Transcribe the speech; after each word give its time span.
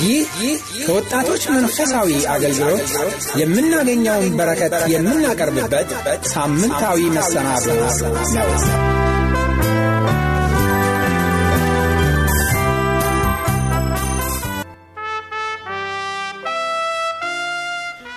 ይህ 0.00 0.28
ከወጣቶች 0.78 1.42
መንፈሳዊ 1.52 2.10
አገልግሎት 2.34 2.90
የምናገኘውን 3.40 4.36
በረከት 4.38 4.74
የምናቀርብበት 4.92 5.90
ሳምንታዊ 6.32 6.98
መሰናዶ 7.16 7.66
ነው። 7.76 7.90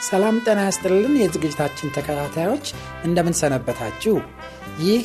ሰላም 0.07 0.35
ጤና 0.45 0.59
ያስጥልን። 0.65 1.13
የዝግጅታችን 1.19 1.93
ተከታታዮች 1.95 2.65
እንደምን 3.05 3.35
ሰነበታችሁ? 3.39 4.15
ይህ 4.83 5.03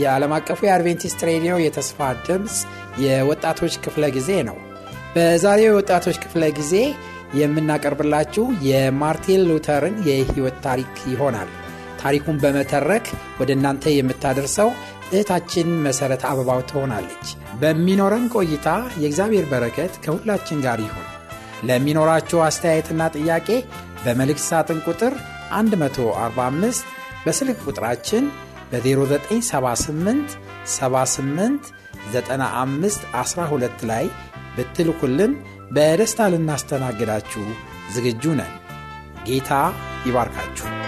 የዓለም 0.00 0.34
አቀፉ 0.36 0.60
የአድቬንቲስት 0.66 1.20
ሬዲዮ 1.28 1.54
የተስፋ 1.62 1.98
ድምፅ 2.26 2.56
የወጣቶች 3.04 3.74
ክፍለ 3.84 4.04
ጊዜ 4.16 4.30
ነው። 4.48 4.58
በዛሬው 5.14 5.68
የወጣቶች 5.68 6.16
ክፍለ 6.22 6.44
ጊዜ 6.58 6.74
የምናቀርብላችሁ 7.40 8.44
የማርቲን 8.68 9.42
ሉተርን 9.48 9.96
የሕይወት 10.08 10.56
ታሪክ 10.66 10.94
ይሆናል። 11.12 11.50
ታሪኩን 12.02 12.36
በመተረክ 12.42 13.06
ወደ 13.40 13.50
እናንተ 13.56 13.84
የምታደርሰው 13.92 14.70
እህታችን 15.10 15.68
መሠረት 15.86 16.22
አበባው 16.28 16.60
ትሆናለች። 16.70 17.26
በሚኖረን 17.60 18.26
ቆይታ 18.34 18.68
የእግዚአብሔር 19.02 19.46
በረከት 19.52 19.92
ከሁላችን 20.04 20.62
ጋር 20.66 20.80
ይሁን። 20.86 21.08
ለሚኖራችሁ 21.68 22.38
አስተያየትና 22.46 23.02
ጥያቄ 23.16 23.48
በመልእክት 24.04 24.44
ሳጥን 24.48 24.80
ቁጥር 24.88 25.14
145 25.54 26.88
በስልክ 27.24 27.58
ቁጥራችን 27.66 28.24
በ0978 28.72 30.36
78 30.72 31.70
95 32.08 33.06
12 33.20 33.86
ላይ 33.90 34.04
ብትልኩልን 34.56 35.32
በደስታ 35.72 36.28
ልናስተናግዳችሁ 36.32 37.44
ዝግጁ 37.94 38.24
ነን። 38.40 38.52
ጌታ 39.26 39.50
ይባርካችሁ። 40.06 40.81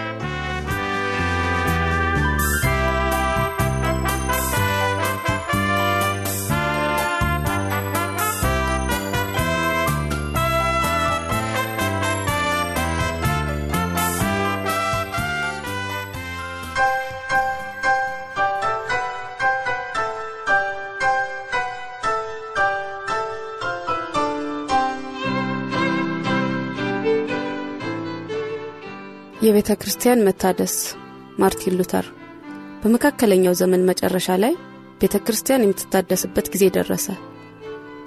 የቤተ 29.44 29.70
ክርስቲያን 29.80 30.22
መታደስ 30.26 30.74
ማርቲን 31.38 31.74
ሉተር 31.78 32.06
በመካከለኛው 32.82 33.54
ዘመን 33.60 33.82
መጨረሻ 33.88 34.36
ላይ 34.42 34.54
ቤተ 35.00 35.16
ክርስቲያን 35.26 35.64
የምትታደስበት 35.64 36.46
ጊዜ 36.54 36.64
ደረሰ። 36.76 37.06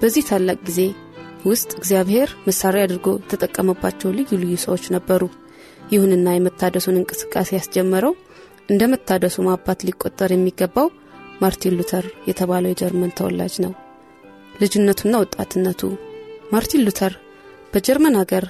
በዚህ 0.00 0.24
ታላቅ 0.28 0.56
ጊዜ 0.68 0.80
ውስጥ 1.44 1.70
እግዚአብሔር 1.78 2.30
መሳሪያ 2.46 2.86
አድርጎ 2.86 3.08
የተጠቀመባቸው 3.18 4.14
ልዩ 4.16 4.38
ልዩ 4.42 4.56
ሰዎች 4.64 4.86
ነበሩ። 4.96 5.22
ይሁንና 5.92 6.34
የመታደሱን 6.34 6.98
እንቅስቃሴ 7.00 7.50
ያስጀመረው 7.58 8.14
እንደ 8.68 8.82
መታደሱ 8.92 9.36
ማባት 9.48 9.86
ሊቆጠር 9.88 10.32
የሚገባው 10.34 10.88
ማርቲን 11.40 11.76
ሉተር 11.78 12.06
የተባለው 12.30 12.72
የጀርመን 12.72 13.14
ተወላጅ 13.18 13.56
ነው። 13.64 13.72
ልጅነቱና 14.60 15.14
ወጣትነቱ 15.22 15.82
ማርቲን 16.52 16.84
ሉተር 16.86 17.14
በጀርመን 17.72 18.18
አገር 18.22 18.44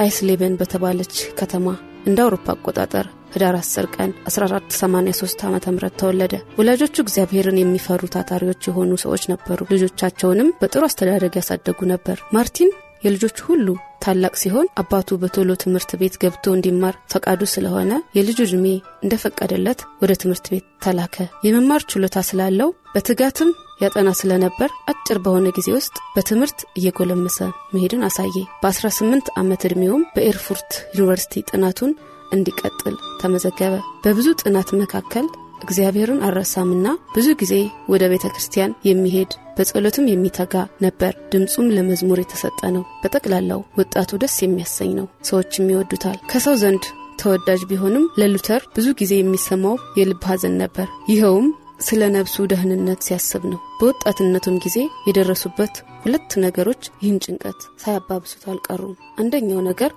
አይስሌበን 0.00 0.58
በተባለች 0.60 1.14
ከተማ 1.38 1.66
እንደ 2.06 2.18
አውሮፓ 2.24 2.46
አቆጣጠር 2.54 3.06
ህዳር 3.34 3.56
10 3.58 3.88
ቀን 3.96 4.10
1483 4.28 5.42
ዓ 5.44 5.72
ም 5.72 5.90
ተወለደ። 6.00 6.34
ወላጆቹ 6.58 6.96
እግዚአብሔርን 7.02 7.60
የሚፈሩ 7.60 8.02
ታታሪዎች 8.14 8.68
የሆኑ 8.68 8.92
ሰዎች 9.04 9.24
ነበሩ። 9.32 9.66
ልጆቻቸውንም 9.72 10.54
በጥሩ 10.60 10.82
አስተዳደግ 10.88 11.34
ያሳደጉ 11.40 11.78
ነበር። 11.92 12.18
ማርቲን 12.36 12.70
የልጆቹ 13.04 13.38
ሁሉ 13.46 13.66
ታላቅ 14.02 14.34
ሲሆን 14.36 14.66
አባቱ 14.80 15.18
በቶሎ 15.22 15.50
ትምህርት 15.62 15.90
ቤት 16.00 16.14
ገብቶ 16.22 16.54
እንዲማር 16.54 16.94
ፈቃዱ 17.12 17.40
ስለሆነ 17.52 17.92
የልጁ 18.16 18.38
ዕድሜ 18.46 18.66
እንደፈቀደለት 19.04 19.80
ወደ 20.02 20.12
ትምህርት 20.22 20.46
ቤት 20.52 20.66
ተላከ። 20.84 21.16
የመማር 21.46 21.82
ችሎታ 21.92 22.22
ስላለው 22.28 22.70
በትጋትም 22.94 23.50
ያጠና 23.80 24.08
ስለነበር 24.18 24.70
አጭር 24.92 25.18
በሆነ 25.24 25.48
ጊዜ 25.56 25.68
ውስጥ 25.76 25.96
በትምህርት 26.14 26.58
እየጎለመሰ 26.78 27.38
መሄድን 27.74 28.06
አሳየ። 28.08 28.36
በ18 28.62 29.30
ዓመት 29.40 29.64
ዕድሜውም 29.68 30.06
በኤርፉርት 30.14 30.70
ዩኒቨርሲቲ 30.96 31.44
ጥናቱን 31.50 31.92
እንዲቀጥል 32.32 32.96
ተመዘገበ። 33.22 33.74
በብዙ 34.04 34.28
ጥናት 34.42 34.68
መካከል 34.80 35.26
እግዚአብሔርን 35.64 36.20
አልረሳምና 36.26 36.86
ብዙ 37.14 37.28
ጊዜ 37.40 37.54
ወደ 37.88 38.04
ቤተ 38.12 38.26
ክርስቲያን 38.32 38.76
የሚሄድ 38.88 39.32
በጸሎትም 39.56 40.06
የሚተጋ 40.08 40.54
ነበር። 40.84 41.12
ድምፁም 41.32 41.72
ለመዝሙር 41.74 42.20
የተሰጠ 42.20 42.60
ነው። 42.76 42.84
በጠቅላላው 43.02 43.60
ወጣቱ 43.80 44.20
ደስ 44.22 44.36
የሚያሰኝ 44.42 44.92
ነው። 45.00 45.06
ሰዎችም 45.30 45.70
ይወዱታል። 45.72 46.18
ከሰው 46.32 46.56
ዘንድ 46.62 46.84
ተወዳጅ 47.20 47.62
ቢሆንም 47.70 48.04
ለሉተር 48.20 48.62
ብዙ 48.76 48.88
ጊዜ 49.00 49.12
የሚሰማው 49.18 49.76
የልብ 49.98 50.22
ሐዘን 50.30 50.54
ነበር። 50.62 50.86
ይኸውም 51.10 51.48
ስለ 51.80 52.02
ነብሱ 52.14 52.36
ደህንነት 52.50 53.00
ሲያስብ 53.06 53.42
ነው። 53.52 53.60
በወጣትነቱም 53.78 54.56
ጊዜ 54.64 54.76
የደረሱበት 55.06 55.74
ሁለት 56.02 56.30
ነገሮች 56.44 56.82
ይህን 57.02 57.20
ጭንቀት 57.24 57.60
ሳያባብሱት 57.82 58.42
አልቀሩም። 58.50 58.92
አንደኛው 59.18 59.60
ነገር 59.68 59.92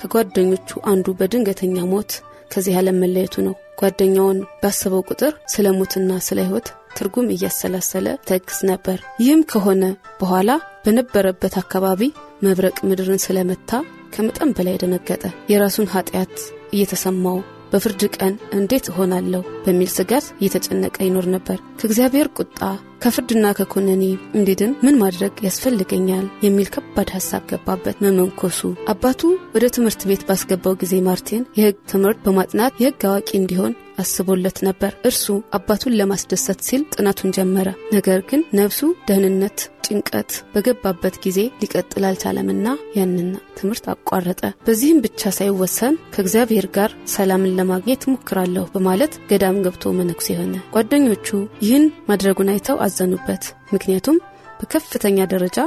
ከጓደኞቹ 0.00 0.80
አንዱ 0.90 1.06
በድንገተኛ 1.20 1.76
ሞት 1.92 2.12
ከዚህ 2.52 2.76
ዓለም 2.80 3.00
መለየቱ 3.02 3.36
ነው። 3.46 3.54
ጓደኛውን 3.80 4.38
ባሰበው 4.62 5.02
ቁጥር 5.10 5.32
ስለ 5.46 5.66
ሞትና 5.76 6.12
ስለ 6.28 6.38
ሕይወት 6.46 6.68
ትርጉም 6.96 7.28
እያሰላሰለ 7.34 8.06
ተግስ 8.28 8.58
ነበር። 8.70 8.98
ይህም 9.20 9.42
ከሆነ 9.50 9.82
በኋላ 10.20 10.50
በነበረበት 10.84 11.54
አካባቢ 11.62 12.02
መብረቅ 12.42 12.76
ምድርን 12.88 13.22
ስለመታ 13.24 13.70
ከመጠን 14.14 14.50
በላይ 14.56 14.76
ደነገጠ። 14.82 15.22
የራሱን 15.52 15.90
ኃጢአት 15.94 16.34
እየተሰማው 16.74 17.38
በፍርድ 17.72 18.02
ቀን 18.16 18.34
እንዴት 18.58 18.86
እሆናለሁ 18.90 19.40
በሚል 19.64 19.90
ስጋት 19.94 20.26
እየተጨነቀ 20.40 20.96
ይኖር 21.06 21.26
ነበር። 21.34 21.58
ከእግዚአብሔር 21.80 22.28
ቁጣ 22.38 22.60
ከፍርድና 23.02 23.46
ከኮነኔ 23.58 24.04
እንዲድን 24.34 24.72
ምን 24.84 24.96
ማድረግ 25.02 25.34
ያስፈልገኛል 25.46 26.24
የሚል 26.44 26.68
ከባድ 26.74 27.10
ሀሳብ 27.16 27.42
ገባበት። 27.50 28.00
መመንኮሱ 28.04 28.60
አባቱ 28.92 29.20
ወደ 29.54 29.66
ትምህርት 29.76 30.02
ቤት 30.10 30.24
ባስገባው 30.28 30.78
ጊዜ 30.82 30.94
ማርቲን 31.08 31.44
የሕግ 31.58 31.78
ትምህርት 31.92 32.20
በማጥናት 32.26 32.80
የሕግ 32.82 33.06
አዋቂ 33.10 33.30
እንዲሆን 33.38 33.74
አስቦለት 33.98 34.58
ነበር። 34.66 34.92
እርሱ 35.04 35.24
አባቱን 35.52 35.96
ለማስደሰት 36.00 36.60
ሲል 36.62 36.84
ጥናቱን 36.94 37.34
ጀመረ። 37.36 37.68
ነገር 37.92 38.20
ግን 38.30 38.42
ነፍሱ 38.54 38.80
ደህንነት 39.08 39.58
ጭንቀት 39.88 40.30
በገባበት 40.52 41.16
ጊዜ 41.24 41.38
ሊቀጥል 41.60 42.04
አልቻለምና 42.08 42.66
ያንን 42.96 43.28
ትምህርት 43.58 43.86
አቋረጠ። 43.92 44.42
በዚህም 44.66 45.02
ብቻ 45.04 45.30
ሳይወሰን 45.38 45.94
ከእግዚአብሔር 46.14 46.66
ጋር 46.76 46.90
ሰላምን 47.14 47.56
ለማግኘት 47.58 48.04
ሞክራለሁ 48.12 48.64
በማለት 48.74 49.14
ገዳም 49.30 49.62
ገብቶ 49.66 49.94
መነኩሴ 49.98 50.36
ሆነ። 50.40 50.54
ጓደኞቹ 50.74 51.28
ይህን 51.64 51.86
ማድረጉን 52.08 52.52
አይተው 52.54 52.78
አዘኑበት። 52.86 53.44
ምክንያቱም 53.72 54.18
በከፍተኛ 54.60 55.18
ደረጃ 55.32 55.58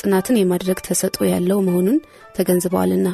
ጥናትን 0.00 0.38
የማድረግ 0.38 0.78
ተሰጥኦ 0.86 1.24
ያለው 1.30 1.58
መሆኑን 1.66 1.98
ተገንዝበዋልና። 2.36 3.08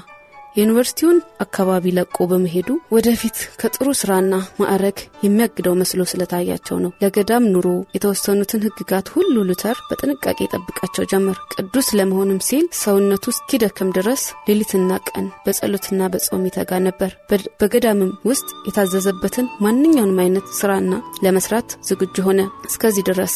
የዩኒቨርሲቲውን 0.57 1.17
አካባቢ 1.45 1.93
ለቆ 1.97 2.27
በመሄዱ 2.31 2.69
ወደፊት 2.95 3.39
ከጥሩ 3.61 3.89
ስራና 4.01 4.35
ማዕረግ 4.61 4.97
የሚያግደው 5.27 5.75
መስሎ 5.81 6.01
ስለታያቸው 6.11 6.77
ነው። 6.85 6.93
ለገዳም 7.03 7.49
ኑሮ 7.55 7.67
የተወሰኑትን 7.97 8.65
ሕግጋት 8.67 9.09
ሁሉ 9.15 9.35
ሉተር 9.49 9.79
በጥንቃቄ 9.89 10.39
ጠብቃቸው 10.55 11.07
ጀመር። 11.13 11.39
ቅዱስ 11.57 11.89
ለመሆንም 11.99 12.41
ሲል 12.47 12.65
ሰውነቱ 12.81 13.25
እስኪደክም 13.35 13.91
ድረስ 13.97 14.23
ሌሊትና 14.49 14.91
ቀን 15.11 15.27
በጸሎትና 15.47 16.09
በጾም 16.13 16.47
ይተጋ 16.49 16.81
ነበር። 16.87 17.11
በገዳምም 17.61 18.13
ውስጥ 18.31 18.49
የታዘዘበትን 18.69 19.47
ማንኛውንም 19.65 20.21
አይነት 20.25 20.49
ስራና 20.59 20.93
ለመስራት 21.25 21.55
ዝግጁ 21.89 22.17
ሆነ። 22.27 22.41
እስከዚህ 22.69 23.07
ድረስ 23.11 23.35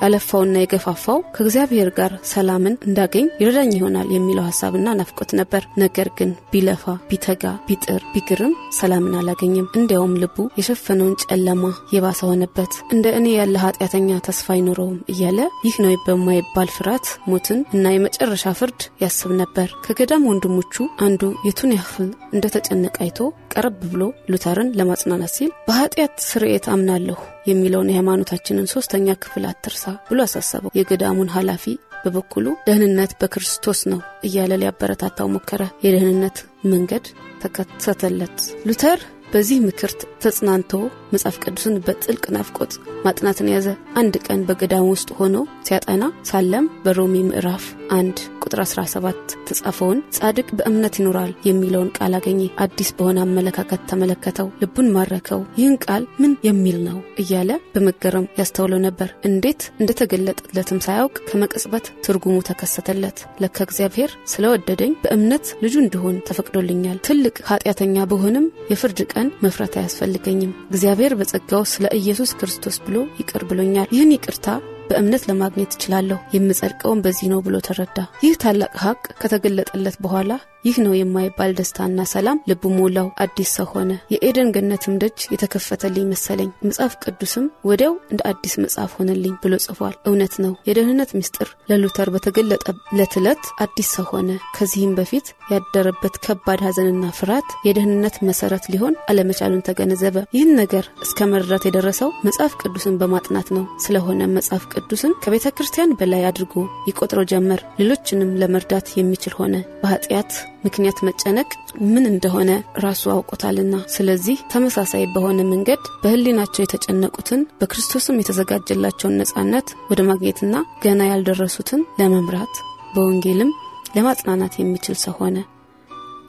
ያለፋውና 0.00 0.56
የገፋፋው 0.60 1.20
ከእግዚአብሔር 1.34 1.90
ጋር 1.98 2.14
ሰላምን 2.32 2.80
እንዳገኝ 2.86 3.26
ይረዳኝ 3.40 3.72
ይሆናል 3.76 4.08
የሚለው 4.12 4.46
ሀሳብና 4.50 4.88
ናፍቆት 4.98 5.32
ነበር። 5.40 5.62
ነገር 5.82 6.08
ግን 6.18 6.30
ቢለፋ 6.52 6.94
ቢተጋ 7.08 7.44
ቢጥር 7.66 8.02
ቢግርም 8.12 8.54
ሰላምን 8.76 9.16
አላገኝም። 9.18 9.68
እንዲያውም 9.78 10.16
ልቡ 10.22 10.46
የሸፈነውን 10.58 11.18
ጨለማ 11.24 11.64
የባሰ 11.94 12.20
ሆነበት። 12.30 12.72
እንደ 12.92 13.06
እኔ 13.18 13.26
ያለ 13.34 13.54
ኃጢአተኛ 13.64 14.18
ተስፋ 14.26 14.48
አይኖረውም 14.54 14.98
እያለ 15.12 15.38
ይህ 15.66 15.76
ነው 15.82 15.94
በማይባል 16.06 16.70
ፍርሃት 16.76 17.06
ሞትን 17.30 17.60
እና 17.74 17.92
የመጨረሻ 17.92 18.54
ፍርድ 18.58 18.80
ያስብ 19.02 19.32
ነበር። 19.40 19.68
ከገዳም 19.86 20.26
ወንድሞቹ 20.30 20.74
አንዱ 21.06 21.22
የቱን 21.46 21.72
ያህል 21.76 22.08
እንደተጨነቀ 22.32 22.96
አይቶ 23.04 23.18
ቀረብ 23.54 23.78
ብሎ 23.86 24.02
ሉተርን 24.32 24.72
ለማጽናናት 24.78 25.34
ሲል 25.36 25.52
በኃጢአት 25.66 26.14
ስርየት 26.28 26.66
አምናለሁ 26.72 27.18
የሚለውን 27.46 27.90
የሃይማኖታችንን 27.90 28.70
ሶስተኛ 28.72 29.14
ክፍል 29.22 29.44
አትርሳ 29.48 29.84
ብሎ 30.08 30.20
አሳሰበው። 30.26 30.72
የገዳሙን 30.78 31.32
ኃላፊ 31.34 31.64
በበኩሉ 32.04 32.46
ደህንነት 32.66 33.12
በክርስቶስ 33.20 33.80
ነው 33.92 34.00
እያለ 34.24 34.52
ሊያበረታታው 34.62 35.28
ሞከረ። 35.34 35.62
የደህንነት 35.84 36.38
መንገድ 36.66 37.06
ተከተተለት። 37.42 38.38
ሉተር 38.66 39.00
በዚህ 39.32 39.58
ምክር 39.66 39.92
ተጽናንቶ 40.22 40.72
መጽሐፍ 41.12 41.36
ቅዱስን 41.42 41.74
በጥልቅ 41.86 42.24
ናፍቆት 42.34 42.72
ማጥናትን 43.04 43.50
ያዘ። 43.52 43.66
አንድ 44.00 44.14
ቀን 44.26 44.40
በገዳም 44.48 44.86
ውስጥ 44.92 45.10
ሆኖ 45.18 45.36
ሲያጠና 45.66 46.02
ሳለም 46.28 46.66
በሮሜ 46.84 47.14
ምዕራፍ 47.28 47.64
አንድ 47.92 48.18
ቁጥር 48.44 48.60
17 48.64 49.34
ተጻፈውን 49.48 49.98
ጻድቅ 50.16 50.46
በእምነት 50.58 50.94
ይኖራል 51.00 51.32
የሚለውን 51.48 51.90
ቃል 51.96 52.12
አገኘ። 52.18 52.42
አዲስ 52.64 52.90
በሆነ 52.98 53.18
አመለካከት 53.24 53.82
ተመለከተው፣ 53.90 54.48
ልቡን 54.62 54.88
ማረከው። 54.94 55.40
ይህን 55.58 55.76
ቃል 55.84 56.02
ምን 56.18 56.32
የሚል 56.46 56.78
ነው 56.86 56.98
እያለ 57.22 57.50
በመገረም 57.74 58.28
ያስተውለው 58.40 58.80
ነበር። 58.86 59.10
እንዴት 59.28 59.62
እንደተገለጠለትም 59.82 60.82
ሳያውቅ 60.86 61.16
ከመቀጽበት 61.28 61.86
ትርጉሙ 62.06 62.36
ተከሰተለት። 62.48 63.18
ለካ 63.42 63.58
እግዚአብሔር 63.62 64.10
ስለወደደኝ 64.32 64.92
በእምነት 65.04 65.46
ልጁ 65.64 65.74
እንድሆን 65.82 66.16
ተፈቅዶልኛል። 66.28 66.98
ትልቅ 67.08 67.36
ኃጢአተኛ 67.50 68.04
በሆንም 68.12 68.48
የፍርድ 68.72 69.00
ቀን 69.12 69.28
መፍራት 69.44 69.76
አያስፈልገኝም። 69.78 70.56
እግዚአብሔር 70.72 71.00
በጸጋው 71.18 71.62
ስለ 71.70 71.86
ኢየሱስ 71.98 72.30
ክርስቶስ 72.38 72.76
ብሎ 72.86 72.96
ይቅር 73.20 73.42
ብሎኛል። 73.50 73.90
ይህን 73.92 74.14
ይቅርታ 74.14 74.46
በእምነት 74.88 75.22
ለማግኘት 75.28 75.74
እችላለሁ። 75.74 76.18
የምጸድቀውን 76.34 77.02
በዚህ 77.04 77.28
ነው 77.32 77.40
ብሎ 77.40 77.56
ተረዳ። 77.60 77.98
ይህ 78.24 78.34
ታላቅ 78.42 78.72
ሀቅ 78.82 79.02
ከተገለጠለት 79.22 79.96
በኋላ 80.00 80.30
ይህ 80.64 80.76
ነው 80.82 80.92
የማይባል 80.94 81.52
ደስታና 81.58 82.00
ሰላም 82.10 82.40
ልቡ 82.48 82.64
ሞላው። 82.74 83.06
አዲስ 83.22 83.48
ሰው 83.56 83.66
ሆነ። 83.72 83.92
የኤደን 84.12 84.48
ገነትም 84.54 84.98
ደጅ 85.02 85.18
የተከፈተልኝ 85.32 86.04
መሰለኝ። 86.10 86.50
መጽሐፍ 86.66 86.92
ቅዱስም 87.04 87.46
ወዲያው 87.68 87.94
እንደ 88.12 88.20
አዲስ 88.30 88.54
መጽሐፍ 88.62 88.92
ሆነልኝ 88.98 89.34
ብሎ 89.42 89.54
ጽፏል። 89.64 89.94
እውነት 90.08 90.34
ነው። 90.44 90.52
የደህንነት 90.68 91.10
ምስጢር 91.18 91.48
ለሉተር 91.70 92.10
በተገለጠለት 92.14 92.78
ዕለት 93.20 93.42
አዲስ 93.64 93.90
ሰው 93.96 94.06
ሆነ። 94.12 94.28
ከዚህም 94.56 94.92
በፊት 94.98 95.26
ያደረበት 95.52 96.14
ከባድ 96.26 96.62
ሐዘንና 96.66 97.10
ፍርሃት 97.18 97.50
የደህንነት 97.66 98.16
መሰረት 98.28 98.70
ሊሆን 98.72 98.96
አለመቻሉን 99.10 99.66
ተገነዘበ። 99.68 100.24
ይህን 100.36 100.54
ነገር 100.62 100.86
እስከ 101.06 101.28
መረዳት 101.32 101.66
የደረሰው 101.68 102.12
መጽሐፍ 102.26 102.54
ቅዱስን 102.62 102.98
በማጥናት 103.02 103.50
ነው። 103.56 103.66
ስለሆነ 103.84 104.22
መጽሐፍ 104.36 104.64
ቅዱስን 104.74 105.18
ከቤተ 105.24 105.54
ክርስቲያን 105.56 105.96
በላይ 106.00 106.24
አድርጎ 106.30 106.54
ይቆጥረው 106.88 107.28
ጀመር። 107.32 107.62
ሌሎችንም 107.80 108.32
ለመርዳት 108.40 108.88
የሚችል 108.96 109.36
ሆነ። 109.38 109.54
በኃጢአት 109.82 110.32
ምክንያት 110.64 110.98
መጨነቅ 111.06 111.48
ምን 111.86 112.04
እንደሆነ 112.10 112.50
ራሱ 112.84 113.02
አውቆታልና። 113.14 113.74
ስለዚህ 113.94 114.36
ተመሳሳይ 114.52 115.04
በሆነ 115.14 115.40
መንገድ 115.50 115.82
በሕሊናቸው 116.02 116.62
የተጨነቁትን 116.62 117.40
በክርስቶስም 117.60 118.20
የተዘጋጀላቸውን 118.20 119.18
ነጻነት 119.20 119.70
ወደ 119.90 120.02
ማግኘትና 120.10 120.54
ገና 120.84 121.02
ያልደረሱትን 121.10 121.82
ለመምራት 122.00 122.54
በወንጌልም 122.94 123.50
ለማጽናናት 123.96 124.54
የሚችል 124.58 124.98
ሰው 125.02 125.16
ሆነ። 125.20 125.38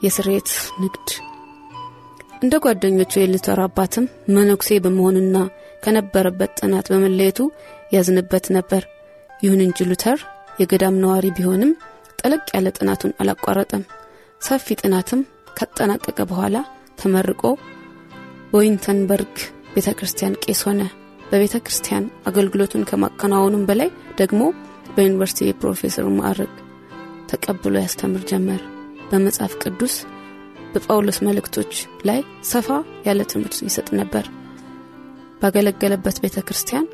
የስርየት 0.03 0.49
ንግድ 0.81 1.09
እንደ 2.41 2.55
ጓደኞቹ 2.63 3.13
የሉተር 3.19 3.59
አባትም 3.65 4.05
መነኩሴ 4.35 4.79
በመሆኑና 4.83 5.37
ከነበረበት 5.83 6.51
ጥናት 6.59 6.85
በመለየቱ 6.91 7.39
ያዝንበት 7.93 8.45
ነበር። 8.57 8.83
ይሁን 9.43 9.61
እንጂ 9.65 9.85
ሉተር 9.89 10.19
የገዳም 10.61 10.99
ነዋሪ 11.03 11.25
ቢሆንም 11.37 11.71
ጠለቅ 12.19 12.43
ያለ 12.55 12.67
ጥናቱን 12.77 13.15
አላቋረጠም። 13.21 13.83
ሰፊ 14.43 14.75
ጥናትም 14.81 15.21
ካጠናቀቀ 15.57 16.19
በኋላ 16.29 16.55
ተመርቆ 17.01 17.43
በዊንተንበርግ 18.51 19.35
ቤተ 19.75 19.89
ክርስቲያን 19.99 20.37
ቄስ 20.43 20.61
ሆነ። 20.67 20.81
በቤተ 21.29 21.55
ክርስቲያን 21.65 22.05
አገልግሎቱን 22.29 22.87
ከማከናወኑም 22.89 23.63
በላይ 23.69 23.89
ደግሞ 24.19 24.41
በዩኒቨርሲቲ 24.95 25.47
የፕሮፌሰር 25.47 26.07
ማዕረግ 26.17 26.51
ተቀብሎ 27.31 27.75
ያስተምር 27.81 28.23
ጀመር። 28.31 28.61
በመጽሐፍ 29.09 29.53
ቅዱስ 29.63 29.95
በጳውሎስ 30.73 31.17
መልእክቶች 31.27 31.73
ላይ 32.07 32.19
ሰፋ 32.51 32.67
ያለ 33.07 33.21
ትምህርት 33.31 33.57
ይሰጥ 33.65 33.87
ነበር። 33.99 34.25
ባገለገለበት 35.41 36.17
ቤተ 36.23 36.37
ክርስቲያን 36.47 36.85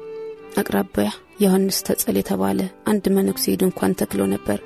አቅራቢያ 0.60 1.10
ዮሐንስ 1.44 1.78
ተጸል 1.88 2.18
የተባለ 2.20 2.60
አንድ 2.92 3.06
መነኩሴ 3.16 3.56
ድንኳን 3.62 3.98
ተክሎ 4.00 4.22
ነበር። 4.34 4.60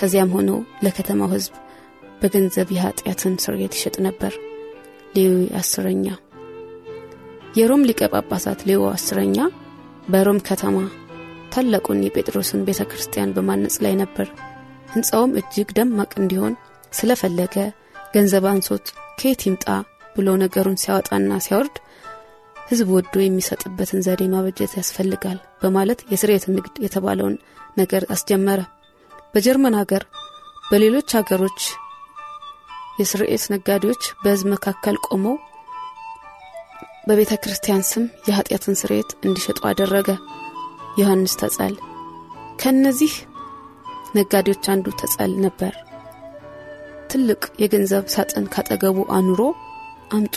ከዚያም 0.00 0.32
ሆኖ 0.36 0.50
ለከተማው 0.84 1.30
ሕዝብ 1.34 1.54
በገንዘብ 2.20 2.68
የኃጢአትን 2.74 3.34
ስርየት 3.44 3.74
ይሸጥ 3.76 3.96
ነበር። 4.06 4.32
ሌዊ 5.14 5.30
አስረኛ 5.60 6.06
የሮም 7.56 7.86
ሊቀ 7.88 8.00
ጳጳሳት 8.12 8.60
ሌዎ 8.68 8.82
አስረኛ 8.92 9.38
በሮም 10.08 10.38
ከተማ 10.48 10.76
ታላቁን 11.52 12.02
የጴጥሮስን 12.04 12.64
ቤተ 12.66 12.80
ክርስቲያን 12.90 13.32
በማነጽ 13.36 13.76
ላይ 13.84 13.94
ነበር። 14.02 14.28
ሕንፃውም 14.92 15.32
እጅግ 15.40 15.68
ደማቅ 15.78 16.12
እንዲሆን 16.20 16.54
ስለፈለገ 16.92 17.56
ገንዘብ 18.14 18.44
አንሶት 18.50 18.86
ከየት 19.18 19.42
ይምጣ 19.46 19.66
ብሎ 20.16 20.28
ነገሩን 20.42 20.80
ሲያወጣና 20.82 21.32
ሲያወርድ 21.44 21.76
ሕዝብ 22.66 22.88
ወዶ 22.94 23.14
የሚሰጥበትን 23.22 24.02
ዘዴ 24.06 24.22
ማበጀት 24.32 24.72
ያስፈልጋል 24.78 25.38
በማለት 25.62 26.00
የስርየት 26.12 26.44
ንግድ 26.54 26.74
የተባለውን 26.84 27.36
ነገር 27.78 28.02
አስጀመረ። 28.14 28.60
በጀርመን 29.34 29.78
ሀገር፣ 29.80 30.02
በሌሎች 30.64 31.10
ሀገሮች 31.18 31.60
የስርየት 33.00 33.44
ነጋዴዎች 33.52 34.02
በሕዝብ 34.22 34.48
መካከል 34.54 34.96
ቆመው 35.06 35.36
በቤተ 37.08 37.32
ክርስቲያን 37.42 37.84
ስም 37.90 38.04
የኃጢአትን 38.28 38.78
ስርየት 38.80 39.10
እንዲሸጡ 39.24 39.58
አደረገ። 39.70 40.08
ዮሐንስ 41.00 41.34
ተጸል 41.40 41.74
ከእነዚህ 42.60 43.12
ነጋዴዎች 44.14 44.64
አንዱ 44.72 44.86
ተጸል 45.00 45.32
ነበር። 45.44 45.74
ትልቅ 47.10 47.42
የገንዘብ 47.62 48.04
ሳጥን 48.14 48.44
ካጠገቡ 48.54 48.98
አኑሮ 49.16 49.40
አምጡ፣ 50.12 50.36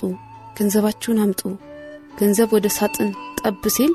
ገንዘባችሁን 0.57 1.21
አምጡ፣ 1.23 1.41
ገንዘብ 2.19 2.49
ወደ 2.55 2.67
ሳጥን 2.77 3.09
ጠብ 3.39 3.63
ሲል 3.75 3.93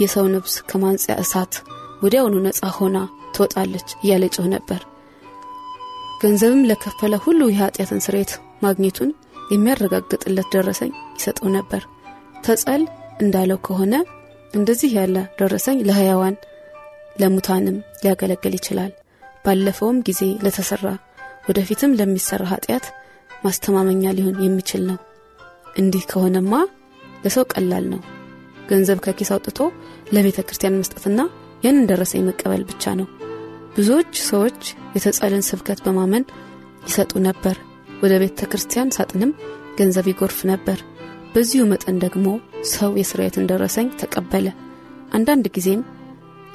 የሰው 0.00 0.26
ነብስ 0.34 0.54
ከማንጽያ 0.70 1.14
እሳት 1.22 1.54
ወዲያውኑ 2.02 2.36
ነፃ 2.46 2.70
ሆና 2.76 2.96
ትወጣለች 3.34 3.88
እያለ 4.02 4.24
ጮህ 4.34 4.46
ነበር። 4.54 4.80
ገንዘብም 6.20 6.66
ለከፈለ 6.68 7.14
ሁሉ 7.24 7.40
የኃጢአትን 7.50 8.02
ስርየት 8.06 8.32
ማግኘቱን 8.62 9.10
የሚያረጋግጥለት 9.52 10.48
ደረሰኝ 10.54 10.92
ይሰጠው 11.16 11.48
ነበር። 11.56 11.82
ተጸል 12.44 12.82
እንዳለው 13.20 13.58
ከሆነ 13.66 13.94
እንደዚህ 14.54 14.90
ያለ 14.98 15.16
ደረሰኝ 15.40 15.78
ለሕያዋን 15.88 16.36
ለሙታንም 17.20 17.76
ሊያገለግል 18.02 18.54
ይችላል። 18.58 18.92
ባለፈውም 19.44 19.98
ጊዜ 20.08 20.22
ለተሰራ 20.44 20.86
ወደፊትም 21.48 21.96
ለሚሰራ 21.98 22.44
ኃጢአት 22.52 22.86
ማስተማመኛ 23.44 24.12
ሊሆን 24.18 24.36
የሚችል 24.44 24.82
ነው። 24.90 24.98
እንዲህ 25.78 26.04
ከሆነማ 26.10 26.52
ለሰው 27.24 27.44
ቀላል 27.52 27.84
ነው። 27.92 28.00
ገንዘብ 28.70 28.98
ከኪስ 29.04 29.30
አውጥቶ 29.34 29.58
ለቤተ 30.14 30.38
ክርስቲያን 30.46 30.78
መስጠትና 30.80 31.20
ያንን 31.64 31.88
ደረሰኝ 31.90 32.22
መቀበል 32.28 32.62
ብቻ 32.70 32.94
ነው። 33.00 33.06
ብዙዎች 33.76 34.12
ሰዎች 34.28 34.60
የተጸልን 34.94 35.42
ስብከት 35.48 35.80
በማመን 35.86 36.24
ይሰጡ 36.84 37.12
ነበር። 37.26 37.56
ወደ 38.02 38.14
ቤተ 38.22 38.46
ክርስቲያን 38.50 38.92
ሳጥንም 38.96 39.32
ገንዘብ 39.78 40.06
ይጎርፍ 40.10 40.38
ነበር። 40.50 40.78
በዚሁ 41.34 41.62
መጠን 41.72 41.96
ደግሞ 42.04 42.26
ሰው 42.72 42.92
የስርየትን 43.00 43.48
ደረሰኝ 43.50 43.88
ተቀበለ። 44.00 44.46
አንዳንድ 45.12 45.46
ጊዜም 45.56 45.82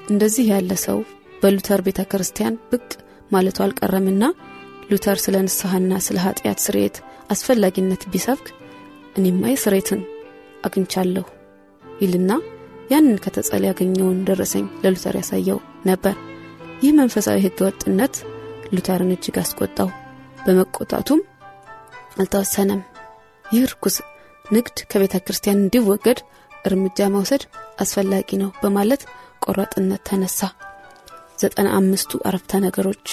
እንደዚህ 0.10 0.46
ያለ 0.52 0.72
ሰው 0.86 0.98
በሉተር 1.44 1.82
ቤተ 1.88 2.02
ክርስቲያን 2.12 2.60
ብቅ 2.72 2.90
ማለቱ 3.32 3.58
አልቀረምና 3.66 4.24
ሉተር 4.92 5.20
ስለ 5.26 5.36
ንስሐና 5.46 5.94
ስለ 6.08 6.18
ኃጢአት 6.26 6.60
ስርየት 6.66 6.96
አስፈላጊነት 7.32 8.04
ቢሰብክ 8.14 8.48
እኔማ 9.18 9.44
የስርየትን 9.52 10.02
አግኝቻለሁ 10.66 11.26
ይልና 12.02 12.32
ያንን 12.92 13.22
ከተጸል 13.26 13.64
ያገኘውን 13.70 14.20
ደረሰኝ 14.30 14.68
ለሉተር 14.84 15.16
ያሳየው 15.20 15.60
ነበር። 15.86 16.16
ይህ 16.82 16.92
መንፈሳዊ 16.98 17.38
ሕገ 17.46 17.60
ወጥነት 17.68 18.16
ሉተርን 18.74 19.12
እጅግ 19.16 19.36
አስቆጣው። 19.42 19.90
በመቆጣቱም 20.46 21.20
አልተወሰነም። 22.18 22.82
ይህ 23.46 23.64
ርኩስ 23.72 23.96
ንግድ 24.46 24.78
ከቤተ 24.92 25.16
ክርስቲያን 25.26 25.62
እንዲወገድ 25.62 26.20
እርምጃ 26.66 27.08
መውሰድ 27.14 27.44
አስፈላጊ 27.84 28.30
ነው 28.42 28.50
በማለት 28.62 29.02
ቆራጥነት 29.46 30.02
ተነሳ። 30.10 30.40
ዘጠና 31.42 31.68
አምስቱ 31.78 32.20
አረፍተ 32.28 32.60
ነገሮች 32.66 33.06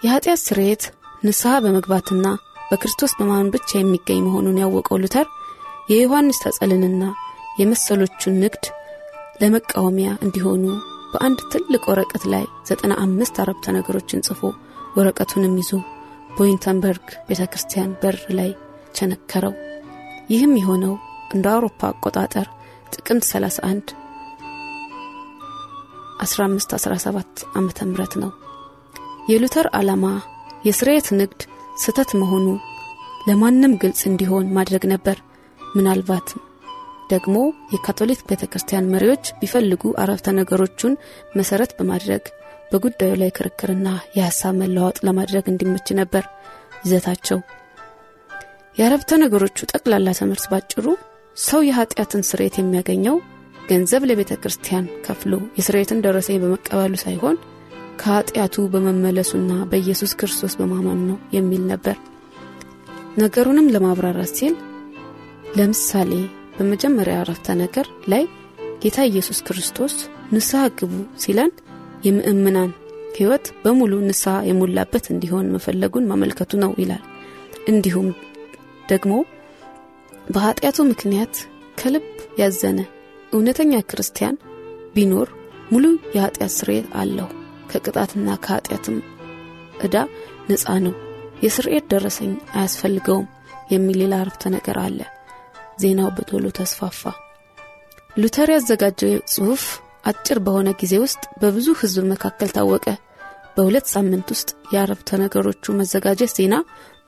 የኃጢአት 0.00 0.40
ስርየት 0.46 0.82
ንስሐ 1.24 1.52
በመግባትና 1.64 2.26
በክርስቶስ 2.70 3.12
በማመን 3.18 3.52
ብቻ 3.54 3.70
የሚገኝ 3.76 4.20
መሆኑን 4.26 4.60
ያወቀው 4.62 5.00
ሉተር 5.02 5.26
የዮሐንስ 5.90 6.38
ተጸልንና 6.44 7.04
የመሰሎቹን 7.60 8.34
ንግድ 8.42 8.64
ለመቃወሚያ 9.40 10.10
እንዲሆኑ 10.24 10.64
በአንድ 11.12 11.40
ትልቅ 11.52 11.82
ወረቀት 11.90 12.24
ላይ 12.32 12.44
ዘጠና 12.68 12.92
አምስት 13.02 13.36
አረብተ 13.42 13.74
ነገሮችን 13.76 14.24
ጽፎ 14.26 14.40
ወረቀቱንም 14.96 15.56
ይዞ 15.60 15.70
በዊንተንበርግ 16.36 17.06
ቤተ 17.28 17.42
ክርስቲያን 17.52 17.90
በር 18.02 18.18
ላይ 18.38 18.50
ቸነከረው። 18.96 19.54
ይህም 20.32 20.52
የሆነው 20.60 20.94
እንደ 21.34 21.46
አውሮፓ 21.52 21.80
አቆጣጠር 21.90 22.46
ጥቅምት 22.94 23.24
31 23.30 23.92
1517 26.24 27.44
ዓ 27.52 27.60
ም 27.60 27.68
ነው። 28.22 28.30
የሉተር 29.30 29.66
ዓላማ 29.78 30.04
የስርየት 30.66 31.08
ንግድ 31.20 31.40
ስተት 31.82 32.10
መሆኑ 32.20 32.46
ለማንም 33.28 33.74
ግልጽ 33.82 34.00
እንዲሆን 34.10 34.46
ማድረግ 34.56 34.84
ነበር። 34.92 35.18
ምናልባት 35.60 36.28
ደግሞ 37.12 37.36
የካቶሊክ 37.72 38.20
ቤተ 38.28 38.42
ክርስቲያን 38.52 38.90
መሪዎች 38.92 39.24
ቢፈልጉ 39.40 39.92
አረፍተ 40.02 40.34
ነገሮቹን 40.38 40.94
መሰረት 41.36 41.72
በማድረግ 41.78 42.24
በጉዳዩ 42.70 43.12
ላይ 43.22 43.30
ክርክርና 43.36 43.88
የሐሳብ 44.16 44.54
መለዋወጥ 44.60 44.98
ለማድረግ 45.06 45.44
እንዲመች 45.52 45.88
ነበር 46.00 46.24
ይዘታቸው። 46.84 47.38
የአረፍተ 48.76 49.18
ነገሮቹ 49.22 49.58
ጠቅላላ 49.72 50.08
ትምህርት 50.18 50.44
ባጭሩ 50.52 50.86
ሰው 51.40 51.60
የኀጢአትን 51.66 52.22
ስርየት 52.28 52.56
የሚያገኘው 52.58 53.16
ገንዘብ 53.68 54.02
ለቤተ 54.08 54.32
ክርስቲያን 54.42 54.86
ከፍሎ 55.04 55.34
የስርየትን 55.58 56.02
ደረሰኝ 56.06 56.38
በመቀበሉ 56.42 56.94
ሳይሆን 57.02 57.36
ከኀጢአቱ 58.00 58.64
በመመለሱና 58.72 59.52
በኢየሱስ 59.70 60.12
ክርስቶስ 60.20 60.54
በማመኑ 60.60 61.00
ነው 61.10 61.18
የሚል 61.36 61.62
ነበር። 61.72 61.96
ነገሩንም 63.18 63.70
ለማብራራት 63.74 64.32
ሲል 64.38 64.54
ለምሳሌ 65.56 66.12
በመጀመሪያ 66.62 67.14
አረፍተ 67.20 67.54
ነገር 67.60 67.86
ላይ 68.12 68.24
ጌታ 68.82 68.98
ኢየሱስ 69.08 69.38
ክርስቶስ 69.46 69.94
ንስሐ 70.32 70.60
ግቡ 70.78 70.92
ሲለን 71.22 71.50
የምእምናን 72.04 72.70
ሕይወት 73.16 73.46
በሙሉ 73.62 73.92
ንስሐ 74.04 74.34
የሞላበት 74.48 75.06
እንዲሆን 75.12 75.50
መፈለጉን 75.54 76.06
ማመልከቱ 76.10 76.60
ነው 76.62 76.72
ይላል። 76.82 77.02
እንዲሁም 77.72 78.08
ደግሞ 78.88 79.12
በኀጢአቱ 80.26 80.78
ምክንያት 80.90 81.34
ከልብ 81.78 82.06
ያዘነ 82.40 82.78
እውነተኛ 83.32 83.80
ክርስቲያን 83.90 84.36
ቢኖር 84.94 85.28
ሙሉ 85.72 85.84
የኀጢአት 86.16 86.54
ስርየት 86.58 86.88
አለው፣ 87.02 87.28
ከቅጣትና 87.70 88.36
ከኀጢአትም 88.44 88.98
ዕዳ 89.84 89.96
ነፃ 90.50 90.76
ነው፣ 90.86 90.94
የስርየት 91.44 91.88
ደረሰኝ 91.92 92.32
አያስፈልገውም 92.54 93.28
የሚል 93.70 93.98
ሌላ 94.02 94.14
አረፍተ 94.22 94.52
ነገር 94.56 94.78
አለ። 94.84 95.00
ዜናው 95.78 96.10
በቶሎ 96.16 96.44
ተስፋፋ። 96.58 97.02
ሉተር 98.16 98.48
ያዘጋጀው 98.54 99.12
ጽሑፍ 99.32 99.64
አጭር 100.04 100.38
በሆነ 100.46 100.68
ጊዜ 100.80 100.94
ውስጥ 101.02 101.22
በብዙ 101.40 101.68
ሕዝብ 101.80 102.04
መካከል 102.12 102.50
ታወቀ። 102.56 102.86
በሁለት 103.56 103.86
ሳምንት 103.92 104.28
ውስጥ 104.34 104.50
የአረፍተ 104.72 105.18
ነገሮቹ 105.22 105.74
መዘጋጀት 105.78 106.32
ዜና 106.36 106.54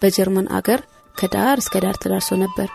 በጀርመን 0.02 0.50
አገር 0.58 0.80
ከዳር 1.16 1.58
እስከ 1.62 1.74
ዳር 1.84 1.96
ተዳርሶ 2.02 2.30
ነበር። 2.42 2.68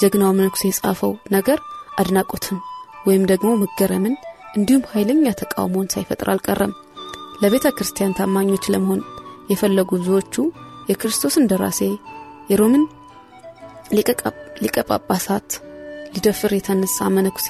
ጀግናው 0.00 0.32
መነኩሴ 0.32 0.62
የጻፈው 0.68 1.12
ነገር 1.34 1.58
አድናቆትን 2.00 2.58
ወይም 3.06 3.24
ደግሞ 3.30 3.50
መገረምን 3.62 4.14
እንዲሁም 4.56 4.86
ኃይለኛ 4.92 5.26
ተቃውሞን 5.40 5.90
ሳይፈጥር 5.92 6.28
አልቀረም። 6.32 6.72
ለቤተ 7.42 7.66
ክርስቲያን 7.76 8.16
ታማኞች 8.18 8.64
ለመሆን 8.72 9.00
የፈለጉ 9.52 9.90
ብዙዎቹ 9.96 10.34
የክርስቶስን 10.90 11.48
ደራሴ 11.50 11.80
የሮምን 12.50 12.84
ሊቀ 13.92 14.10
ጳጳሳት 14.88 15.50
ሊደፍር 16.14 16.52
የተነሳ 16.54 17.08
መነኩሴ 17.14 17.48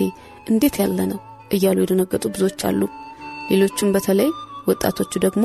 እንዴት 0.50 0.76
ያለ 0.82 0.98
ነው 1.10 1.20
እያሉ 1.50 1.78
የደነገጡ 1.82 2.24
ብዙዎች 2.34 2.60
አሉ። 2.68 2.80
ሌሎቹም 3.50 3.92
በተለይ 3.94 4.30
ወጣቶቹ 4.68 5.12
ደግሞ 5.24 5.44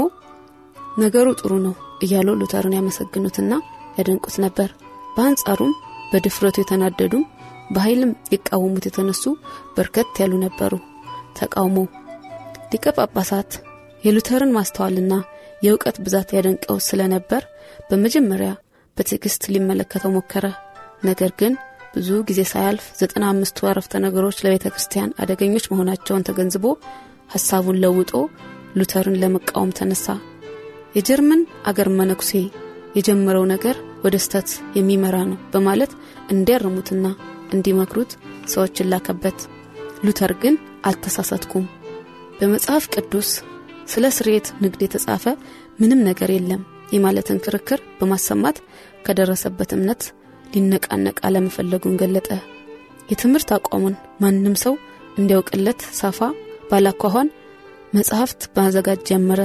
ነገሩ 1.00 1.28
ጥሩ 1.40 1.54
ነው 1.66 1.74
እያሉ 2.06 2.30
ሉተርን 2.42 2.76
ያመሰግኑትና 2.78 3.54
ያደንቁት 3.98 4.36
ነበር። 4.46 4.70
በአንጻሩም 5.16 5.74
በድፍረቱ 6.12 6.58
የተናደዱ 6.62 7.14
በኃይልም 7.72 8.12
ሊቃወሙት 8.32 8.86
የተነሱ 8.88 9.24
በርከት 9.76 10.20
ያሉ 10.22 10.34
ነበሩ። 10.46 10.74
ተቃውሞ 11.40 11.78
ሊቀ 12.72 12.86
ጳጳሳት 12.98 13.52
የሉተርን 14.04 14.56
ማስተዋልና 14.58 15.14
የእውቀት 15.64 15.98
ብዛት 16.06 16.30
ያደንቀው 16.38 16.78
ስለነበር 16.88 17.44
በመጀመሪያ 17.90 18.50
በትዕግስት 18.98 19.44
ሊመለከተው 19.54 20.12
ሞከረ። 20.16 20.46
ነገር 21.02 21.32
ግን 21.40 21.54
ብዙ 21.96 22.10
ጊዜ 22.30 22.40
ሳያልፍ 22.52 22.86
ዘጠና 23.00 23.26
አምስቱ 23.30 23.68
አረፍተ 23.70 24.00
ነገሮች 24.06 24.38
ለቤተ 24.46 24.66
ክርስቲያን 24.74 25.14
አደገኞች 25.20 25.66
መሆናቸውን 25.72 26.26
ተገንዝቦ 26.28 26.66
ሐሳቡን 27.34 27.80
ለውጦ 27.84 28.12
ሉተርን 28.78 29.20
ለመቃወም 29.22 29.72
ተነሳ። 29.78 30.08
የጀርመን 30.96 31.42
አገር 31.66 31.90
መነኩሴ 31.98 32.32
የጀመረው 32.98 33.46
ነገር 33.54 33.76
ወደ 34.06 34.16
ስተት 34.18 34.50
የሚመራ 34.78 35.16
ነው 35.30 35.40
በማለት 35.54 35.92
እንዲያርሙትና 36.32 37.06
እንዲመክሩት 37.54 38.12
ሰዎችን 38.48 38.90
ላከበት። 38.92 39.40
ሉተር 40.06 40.32
ግን 40.42 40.56
አልተሳሳትኩም፣ 40.86 41.66
በመጽሐፍ 42.40 42.86
ቅዱስ 42.96 43.30
ስለ 43.88 44.06
ስርየት 44.18 44.48
ንግድ 44.64 44.82
የተጻፈ 44.84 45.26
ምንም 45.80 46.02
ነገር 46.10 46.30
የለም 46.34 46.62
የማለትን 46.94 47.42
ክርክር 47.46 47.80
በማሰማት 48.00 48.58
ከደረሰበት 49.06 49.72
እምነት 49.78 50.02
ሊነቃነቅ 50.54 51.18
አለመፈለጉን 51.28 51.98
ገለጠ። 52.02 52.30
የትምህርት 53.12 53.50
አቋሙን 53.58 53.94
ማንም 54.22 54.56
ሰው 54.64 54.74
እንዲያውቅለት 55.18 55.82
ሳፋ 56.00 56.20
ባላኳኋን 56.70 57.30
መጽሐፍት 57.94 58.42
ማዘጋጅ 58.58 59.00
ጀመረ። 59.10 59.42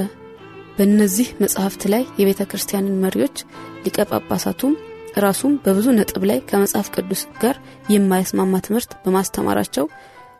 በእነዚህ 0.77 1.27
መጽሐፍት 1.41 1.83
ላይ 1.93 2.03
የቤተ 2.19 2.41
ክርስቲያንን 2.51 2.99
መሪዎች 3.03 3.37
ሊቀ 3.85 3.97
ጳጳሳቱም 4.11 4.73
ራሱም 5.17 5.53
በብዙ 5.65 5.87
ነጥብ 5.97 6.23
ላይ 6.29 6.39
ከመጽሐፍ 6.49 6.87
ቅዱስ 6.95 7.21
ጋር 7.41 7.55
የማይስማማ 7.93 8.61
ትምህርት 8.65 8.91
በማስተማራቸው 9.03 9.85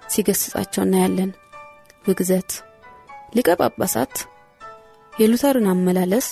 ሲገስጻቸው 0.10 0.84
እናያለን። 0.86 1.32
ውግዘት 2.08 2.52
ሊቀ 3.36 3.50
ጳጳሳት 3.62 4.16
የሉተርን 5.14 5.68
አመላለስ 5.72 6.28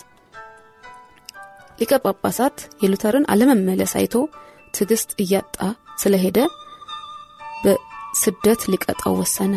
ሊቀ 1.81 1.93
ጳጳሳት 2.05 2.57
የሉተርን 2.83 3.27
አለመመለስ 3.33 3.93
አይቶ 3.99 4.15
ትዕግስት 4.73 5.09
እያጣ 5.23 5.57
ስለሄደ 6.01 6.39
በስደት 7.63 8.61
ሊቀጣው 8.71 9.13
ወሰነ። 9.19 9.53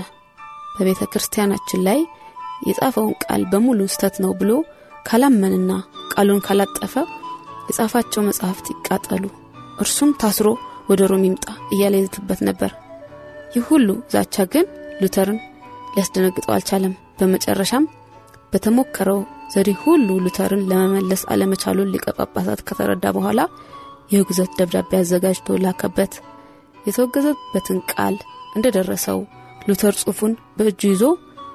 በቤተ 0.77 1.03
ክርስቲያናችን 1.13 1.85
ላይ 1.89 2.01
የጻፈውን 2.69 3.15
ቃል 3.25 3.43
በሙሉ 3.51 3.81
ስተት 3.95 4.17
ነው 4.25 4.33
ብሎ 4.41 4.51
ካላመንና 5.09 5.71
ቃሉን 6.15 6.41
ካላጠፈ 6.47 6.95
የጻፋቸው 7.69 8.23
መጽሐፍት 8.29 8.67
ይቃጠሉ፣ 8.73 9.25
እርሱም 9.79 10.11
ታስሮ 10.21 10.49
ወደ 10.91 11.03
ሮም 11.11 11.23
ይምጣ 11.27 11.45
እያለ 11.75 11.95
ይዝትበት 12.01 12.41
ነበር። 12.49 12.73
ይህ 13.55 13.65
ሁሉ 13.71 13.89
ዛቻ 14.15 14.45
ግን 14.53 14.67
ሉተርን 15.03 15.39
ሊያስደነግጠው 15.95 16.53
አልቻለም። 16.57 16.95
በመጨረሻም 17.19 17.85
በተሞከረው 18.53 19.21
ዘዴ 19.55 19.71
ሁሉ 19.83 20.09
ሉተርን 20.25 20.63
ለመመለስ 20.71 21.23
አለመቻሉን 21.33 21.91
ሊቀ 21.95 22.07
ጳጳሳት 22.19 22.61
ከተረዳ 22.69 23.05
በኋላ 23.17 23.41
የውግዘት 24.13 24.51
ደብዳቤ 24.59 24.91
አዘጋጅቶ 25.01 25.57
ላከበት። 25.65 26.15
የተወገዘበትን 26.85 27.79
ቃል 27.93 28.17
እንደደረሰው 28.57 29.21
ሉተር 29.69 29.95
ጽሑፉን 30.01 30.33
በእጁ 30.57 30.81
ይዞ 30.93 31.05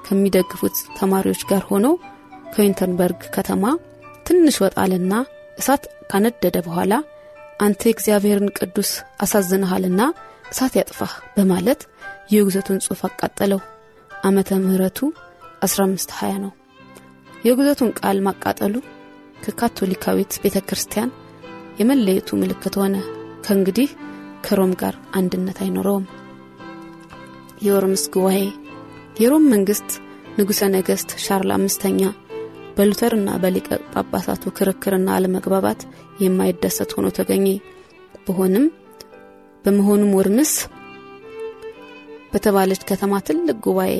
ከሚደግፉት 0.05 0.77
ተማሪዎች 0.99 1.41
ጋር 1.49 1.63
ሆኖ 1.69 1.87
ከዊንተንበርግ 2.53 3.21
ከተማ 3.35 3.63
ትንሽ 4.27 4.55
ወጣልና 4.63 5.13
እሳት 5.59 5.83
ካነደደ 6.11 6.57
በኋላ 6.67 6.93
አንተ 7.61 7.81
የእግዚአብሔርን 7.87 8.53
ቅዱስ 8.57 8.91
አሳዝነሃልና 9.21 10.01
እሳት 10.51 10.75
ያጥፋህ 10.79 11.13
በማለት 11.35 11.81
የውግዘቱን 12.33 12.81
ጽሑፍ 12.85 13.01
አቃጠለው። 13.07 13.61
ዓመተ 14.11 14.49
ምህረቱ 14.63 14.99
1520 15.63 16.39
ነው። 16.45 16.51
የውግዘቱን 17.43 17.91
ቃል 17.99 18.17
ማቃጠሉ 18.25 18.75
ከካቶሊካዊት 19.43 20.33
ቤተ 20.43 20.57
ክርስቲያን 20.69 21.11
የመለየቱ 21.79 22.29
ምልክት 22.39 22.75
ሆነ። 22.81 22.95
ከእንግዲህ 23.45 23.89
ከሮም 24.45 24.71
ጋር 24.81 24.95
አንድነት 25.19 25.57
አይኖረውም። 25.63 26.05
የወርምስ 27.65 28.03
ጉባኤ 28.13 28.41
የሮም 29.21 29.45
መንግስት 29.53 29.89
ንጉሠ 30.37 30.61
ነገሥት 30.75 31.11
ሻርል 31.23 31.51
አምስተኛ 31.55 32.01
በሉተርና 32.75 33.29
በሊቀ 33.41 33.69
ጳጳሳቱ 33.93 34.51
ክርክርና 34.57 35.07
አለመግባባት 35.15 35.81
የማይደሰት 36.23 36.91
ሆኖ 36.95 37.07
ተገኘ። 37.17 37.47
በሆንም 38.27 38.65
በመሆኑም 39.65 40.13
ወርምስ 40.17 40.53
በተባለች 42.31 42.81
ከተማ 42.89 43.13
ትልቅ 43.27 43.57
ጉባኤ 43.65 43.93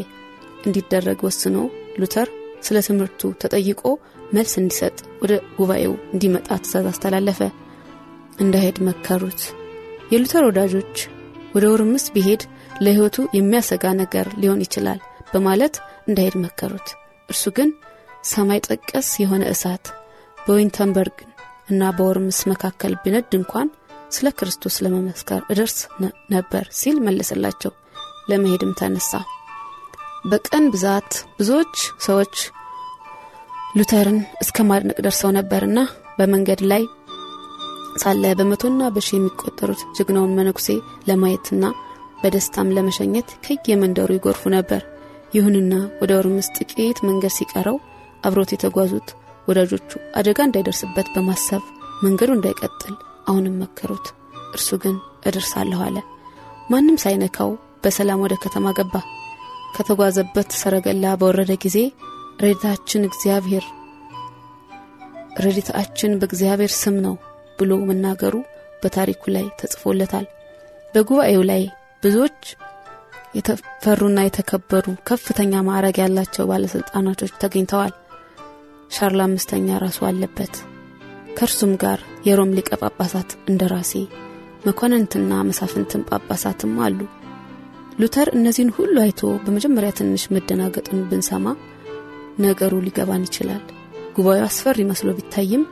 እንዲደረግ 0.66 1.20
ወስኖ 1.28 1.58
ሉተር 2.00 2.30
ስለ 2.62 2.78
ትምህርቱ 2.88 3.32
ተጠይቆ 3.42 3.82
መልስ 4.34 4.54
እንዲሰጥ 4.62 4.98
ወደ 5.24 5.34
ጉባኤው 5.58 5.94
እንዲመጣ 6.14 6.48
ትእዛዝ 6.60 6.88
አስተላለፈ። 6.92 7.40
እንዳሄድ 8.40 8.78
መከሩት። 8.88 9.42
የሉተር 10.12 10.44
ወዳጆች 10.50 10.96
ወደ 11.56 11.66
ውርምስ 11.74 12.06
ቢሄድ 12.14 12.42
ለሕይወቱ 12.82 13.18
የሚያሰጋ 13.38 13.86
ነገር 14.02 14.28
ሊሆን 14.42 14.62
ይችላል 14.66 15.00
በማለት 15.34 15.76
እንዳሄድ 16.08 16.36
መከሩት። 16.46 16.88
እርሱ 17.30 17.44
ግን 17.58 17.70
ሰማይ 18.30 18.60
ጠቀስ 18.68 19.10
የሆነ 19.24 19.44
እሳት 19.54 19.86
በዊንተንበርግ 20.38 21.18
እና 21.70 21.92
በወርምስ 21.98 22.40
መካከል 22.52 22.94
ቢነድ 23.04 23.34
እንኳን 23.40 23.68
ስለ 24.12 24.28
ክርስቶስ 24.38 24.76
ለመመስከር 24.84 25.42
እደርስ 25.54 25.78
ነበር 26.34 26.64
ሲል 26.80 26.98
መለሰላቸው። 27.08 27.74
ለመሄድም 28.30 28.72
ተነሳ። 28.80 29.12
በቀን 30.24 30.66
ብዛት 30.74 31.10
ብዙዎች 31.38 31.76
ሰዎች 32.06 32.36
ሉተርን 33.78 34.18
እስከ 34.44 34.66
ማድነቅ 34.70 34.98
ደርሰው 35.06 35.32
ነበርና 35.38 35.80
በመንገድ 36.18 36.62
ላይ 36.72 36.84
ሳለ 38.02 38.24
በመቶና 38.40 38.82
በሺ 38.96 39.10
የሚቆጠሩት 39.16 39.82
ጀግናውን 39.98 40.36
መነኩሴ 40.38 40.68
ለማየትና 41.10 41.64
በደስታም 42.24 42.74
ለመሸኘት 42.78 43.30
ከየመንደሩ 43.46 44.10
ይጎርፉ 44.16 44.44
ነበር። 44.56 44.82
ይሁንና 45.36 45.74
ወደ 46.02 46.12
ወርምስ 46.18 46.48
ጥቂት 46.58 47.00
መንገድ 47.08 47.34
ሲቀረው 47.36 47.78
አብሮት 48.24 48.52
የተጓዙት 48.54 49.10
ወዳጆቹ 49.48 49.92
አደጋ 50.20 50.40
እንዳይደርስበት 50.48 51.08
በማሰብ 51.16 51.64
መንገዱ 52.04 52.30
እንዳይቀጥል 52.36 52.96
አሁንም 53.28 53.60
መከሩት። 53.64 54.08
እርሱ 54.54 54.70
ግን 54.84 54.96
እደርሳለሁ 55.28 55.80
አለ። 55.88 55.98
ማንም 56.70 57.00
ሳይነካው 57.04 57.52
በሰላም 57.84 58.24
ወደ 58.26 58.36
ከተማ 58.44 58.72
ገባ። 58.80 58.96
ከተጓዘበት 59.76 60.50
ሰረገላ 60.60 61.06
በወረደ 61.20 61.52
ጊዜ 61.64 61.78
ረድኤታችን 62.42 63.08
እግዚአብሔር 63.10 63.66
ረድኤታችን 65.40 66.18
በእግዚአብሔር 66.20 66.72
ስም 66.78 66.96
ነው 67.06 67.16
ብሎ 67.60 67.72
መናገሩ 67.90 68.36
በታሪኩ 68.84 69.24
ላይ 69.36 69.46
ተጽፎለታል። 69.60 70.26
በጉባኤው 70.94 71.42
ላይ 71.50 71.64
ብዙዎች 72.04 72.40
የተፈሩና 73.36 74.20
የተከበሩ 74.26 74.86
ከፍተኛ 75.10 75.54
ማዕረግ 75.68 75.98
ያላቸው 76.02 76.48
ባለሥልጣናቶች 76.52 77.34
ተገኝተዋል። 77.42 77.94
ሻርል 78.92 79.22
አምስተኛ 79.26 79.78
ራሱ 79.84 80.00
አለበት። 80.10 80.54
ከእርሱም 81.38 81.74
ጋር 81.84 82.00
የሮም 82.28 82.56
ሊቀ 82.58 82.70
ጳጳሳት 82.82 83.32
እንደራሴ 83.50 83.92
መኳንንትና 84.66 85.34
መሳፍንትን 85.50 86.02
ጳጳሳትም 86.10 86.74
አሉ። 86.86 87.00
ሉተር 88.00 88.28
እነዚህን 88.34 88.72
ሁሉ 88.76 88.96
አይቶ 89.04 89.22
በመጀመሪያ 89.46 89.90
ትንሽ 89.98 90.24
መደናገጡን 90.34 91.02
ብንሰማ 91.10 91.46
ነገሩ 92.40 92.74
ሊገባን 92.86 93.26
ይችላል። 93.28 93.64
ጉባኤው 94.18 94.46
አስፈሪ 94.46 94.80
መስሎ 94.90 95.10
ቢታይም 95.18 95.64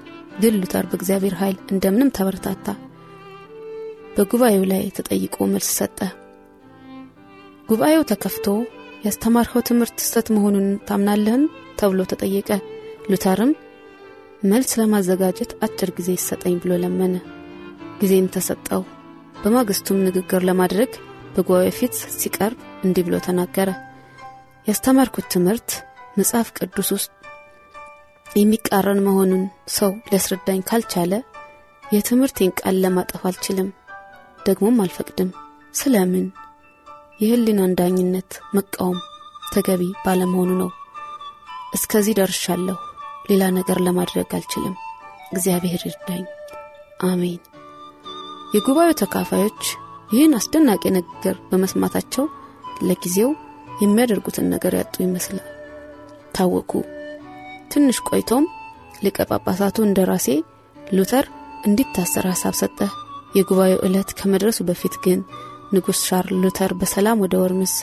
ግን 0.42 0.58
ሉተር 0.62 0.86
በእግዚአብሔር 0.90 1.36
ኃይል 1.40 1.58
እንደምንም 1.74 2.14
ተበረታታ። 2.18 2.68
በጉባኤው 4.16 4.64
ላይ 4.72 4.84
ተጠይቆ 4.98 5.46
መልስ 5.52 5.70
ሰጠ። 5.80 6.00
ጉባኤው 7.70 8.04
ተከፍቶ 8.12 8.46
ያስተማርኸው 9.06 9.66
ትምህርት 9.68 9.98
ስተት 10.06 10.28
መሆኑን 10.36 10.68
ታምናለህን 10.88 11.44
ተብሎ 11.80 12.02
ተጠየቀ። 12.12 12.50
ሉተርም 13.12 13.52
መልስ 14.44 14.72
ለማዘጋጀት 14.80 15.52
አጭር 15.66 15.90
ጊዜ 15.98 16.10
ይሰጠኝ 16.18 16.56
ብሎ 16.64 16.74
ለመነ። 16.84 17.16
ጊዜም 18.02 18.28
ተሰጠው። 18.36 18.82
በማግስቱም 19.42 20.04
ንግግር 20.08 20.42
ለማድረግ 20.50 20.92
በጉባኤ 21.38 21.70
ፊት 21.78 21.96
ሲቀርብ 22.16 22.60
እንዲህ 22.84 23.04
ብሎ 23.08 23.16
ተናገረ። 23.26 23.70
ያስተማርኩት 24.68 25.26
ትምህርት 25.34 25.70
መጽሐፍ 26.18 26.48
ቅዱስ 26.58 26.90
ውስጥ 26.96 27.12
የሚቃረን 28.36 29.00
መሆኑን 29.00 29.44
ሰው 29.76 29.92
ሊያስረዳኝ 30.08 30.60
ካልቻለ 30.70 31.14
የትምህርቴን 31.84 32.52
ቃል 32.60 32.76
ለማጠፍ 32.84 33.22
አልችልም፣ 33.30 33.70
ደግሞም 34.46 34.82
አልፈቅድም። 34.84 35.30
ስለምን 35.74 36.26
የህሊናን 37.22 37.78
ዳኝነት 37.80 38.32
መቃወም 38.56 39.00
ተገቢ 39.54 39.84
ባለመሆኑ 40.06 40.52
ነው። 40.62 40.70
እስከዚህ 41.74 42.18
ደርሻለሁ። 42.20 42.78
ሌላ 43.30 43.44
ነገር 43.58 43.78
ለማድረግ 43.82 44.30
አልችልም። 44.38 44.76
እግዚአብሔር 45.32 45.82
ይርዳኝ። 45.86 46.26
አሜን። 47.08 47.40
የጉባኤው 48.56 49.00
ተካፋዮች 49.02 49.64
ይህን 50.10 50.36
አስደናቂ 50.38 50.84
ንግግር 50.98 51.36
በመስማታቸው 51.50 52.26
ለጊዜው 52.88 53.32
የሚያደርጉትን 53.82 54.48
ነገር 54.54 54.74
ያጡ 54.80 54.96
ይመስላል። 55.04 55.48
ታወቁ። 56.36 56.72
ትንሽ 57.72 57.98
ቆይቶም 58.10 58.46
ሊቀ 59.04 59.18
ጳጳሳቱ 59.30 59.78
እንደ 59.86 60.00
ራሴ 60.10 60.28
ሉተር 60.92 61.26
እንዲታሰር 61.68 62.26
ሐሳብ 62.32 62.56
ሰጠ። 62.62 62.80
የጉባኤው 63.38 63.80
ዕለት 63.88 64.10
ከመድረሱ 64.20 64.60
በፊት 64.68 64.96
ግን 65.06 65.20
ንጉሥ 65.74 66.00
ሻርል 66.08 66.36
ሉተር 66.44 66.72
በሰላም 66.82 67.22
ወደ 67.24 67.36
ወርምስ 67.42 67.74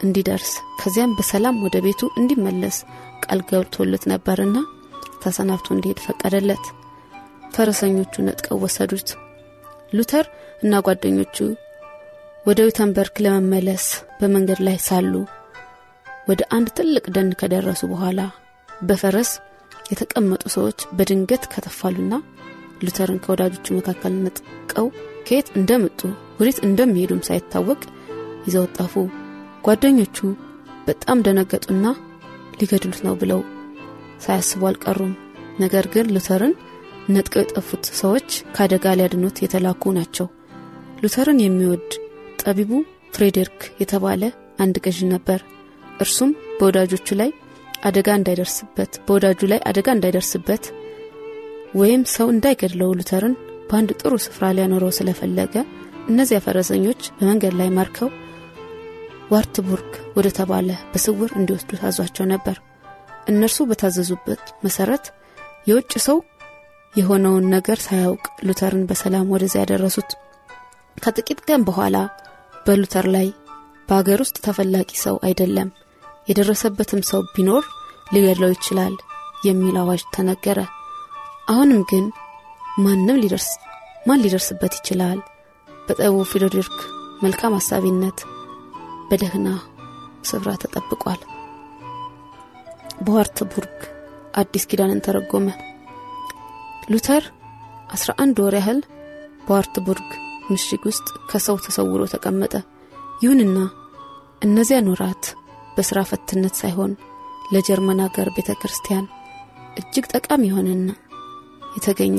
እንዲደርስ 0.00 0.52
ከዚያም 0.80 1.16
በሰላም 1.18 1.56
ወደ 1.64 1.76
ቤቱ 1.84 2.00
እንዲመለስ 2.20 2.76
ቃል 3.24 3.40
ገብቶለት 3.50 4.04
ነበርና 4.12 4.56
ተሰናብቶ 5.22 5.68
እንዲሄድ 5.74 6.00
ፈቀደለት። 6.06 6.64
ፈረሰኞቹ 7.54 8.14
ነጥቀው 8.26 8.58
ወሰዱት። 8.64 9.08
ሉተር 9.92 10.26
እና 10.62 10.80
ጓደኞቹ 10.86 11.36
ወደ 12.46 12.60
ዊተንበርግ 12.68 13.16
ለመመለስ 13.24 13.84
በመንገድ 14.20 14.60
ላይ 14.66 14.76
ሳሉ 14.86 15.12
ወደ 16.28 16.42
አንድ 16.56 16.68
ትልቅ 16.78 17.04
ደን 17.14 17.30
ከደረሱ 17.40 17.82
በኋላ 17.92 18.20
በፈረስ 18.68 19.30
የተቀመጡ 19.92 20.42
ሰዎች 20.54 20.80
በድንገት 20.98 21.44
ከተፋሉና 21.52 22.14
ሉተርን 22.84 23.18
ከወዳጆቹ 23.24 23.66
መካከል 23.78 24.14
ነጥቀው 24.24 24.86
ከየት 25.26 25.48
እንደመጡ 25.58 26.00
ወዴት 26.40 26.58
እንደሚሄዱም 26.66 27.24
ሳይታወቅ 27.28 27.80
ይዘው 28.46 28.66
ጠፉ። 28.76 28.94
ጓደኞቹ 29.66 30.18
በጣም 30.86 31.18
ደነገጡና 31.26 31.84
ሊገድሉት 32.60 33.00
ነው 33.06 33.14
ብለው 33.20 33.40
ሳያስቡ 34.24 34.62
አልቀሩም። 34.70 35.12
ነገር 35.60 35.84
ግን 35.94 36.06
ሉተርን 36.14 36.54
ነጥቀው 37.08 37.42
የጠፉት 37.42 37.84
ሰዎች 38.00 38.28
ከአደጋ 38.54 38.94
ሊያድኑት 38.98 39.36
የተላኩ 39.42 39.92
ናቸው። 39.96 40.26
ሉተርን 41.02 41.38
የሚወድ 41.42 41.88
ጠቢቡ 42.42 42.70
ፍሬዴሪክ 43.14 43.60
የተባለ 43.80 44.22
አንድ 44.58 44.76
ገዥ 44.84 44.98
ነበር። 45.12 45.40
እርሱም 46.00 46.30
በወዳጆቹ 46.58 47.08
ላይ 47.20 47.30
አደጋ 47.82 48.08
እንዳይደርስበት 48.18 48.92
በወዳጁ 49.06 49.40
ላይ 49.52 49.60
አደጋ 49.70 49.88
እንዳይደርስበት 49.96 50.64
ወይም 51.74 52.02
ሰው 52.14 52.26
እንዳይገድለው 52.32 52.90
ሉተርን 52.98 53.34
በአንድ 53.68 53.90
ጥሩ 54.00 54.12
ስፍራ 54.24 54.50
ሊያኖረው 54.56 54.90
ስለፈለገ 54.96 55.54
እነዚያ 56.08 56.38
ፈረሰኞች 56.46 57.02
በመንገድ 57.18 57.54
ላይ 57.60 57.68
ማርከው 57.76 58.10
ዋርትቡርግ 59.32 59.92
ወደ 60.16 60.28
ተባለ 60.38 60.70
በስውር 60.92 61.30
እንዲወስዱ 61.38 61.70
ታዟቸው 61.82 62.26
ነበር። 62.32 62.56
እነርሱ 63.28 63.58
በታዘዙበት 63.70 64.44
መሰረት 64.64 65.04
የውጭ 65.66 65.92
ሰው 66.06 66.16
የሆነውን 66.94 67.44
ነገር 67.54 67.78
ሳያውቅ 67.78 68.24
ሉተርን 68.46 68.82
በሰላም 68.88 69.30
ወደዚያ 69.34 69.60
ያደረሱት። 69.62 70.10
ከጥቂት 70.96 71.40
ቀን 71.48 71.62
በኋላ 71.68 71.96
በሉተር 72.66 73.06
ላይ 73.14 73.28
በአገር 73.88 74.20
ውስጥ 74.24 74.36
ተፈላጊ 74.44 74.90
ሰው 75.02 75.16
አይደለም፣ 75.26 75.68
የደረሰበትም 76.28 77.00
ሰው 77.10 77.22
ቢኖር 77.34 77.64
ሊገድለው 78.14 78.50
ይችላል 78.54 78.94
የሚል 79.44 79.76
አዋጅ 79.80 80.02
ተነገረ። 80.14 80.58
አሁንም 81.48 81.82
ግን 81.90 82.04
ማንም 82.78 83.20
ሊደርስ 83.22 83.48
ማን 84.06 84.22
ሊደርስበት 84.24 84.72
ይችላል? 84.78 85.18
በጠቡ 85.86 86.14
ፍሬድሪክ 86.30 86.76
መልካም 87.22 87.56
አሳቢነት 87.58 88.18
በደህና 89.10 89.48
ስፍራ 90.24 90.50
ተጠብቋል። 90.62 91.20
በዋርትቡርግ 93.04 93.76
አዲስ 94.34 94.64
ኪዳንን 94.70 95.04
ተረጎመ። 95.06 95.46
ሉተር 96.88 97.24
11 97.94 98.40
ወር 98.44 98.54
ያህል 98.58 98.78
በዋርትቡርግ 99.46 100.08
ምሽግ 100.50 100.82
ውስጥ 100.88 101.08
ከሰው 101.30 101.56
ተሰውሮ 101.64 102.02
ተቀመጠ። 102.12 102.54
ይሁንና 103.22 103.58
እነዚያን 104.42 104.90
ወራት 104.92 105.24
በሥራ 105.76 105.98
ፈትነት 106.10 106.54
ሳይሆን 106.60 106.92
ለጀርመን 107.52 108.00
አገር 108.06 108.28
ቤተ 108.36 108.50
ክርስቲያን 108.60 109.06
እጅግ 109.76 110.06
ጠቃሚ 110.14 110.42
የሆነና 110.48 110.90
የተገኘ 111.76 112.18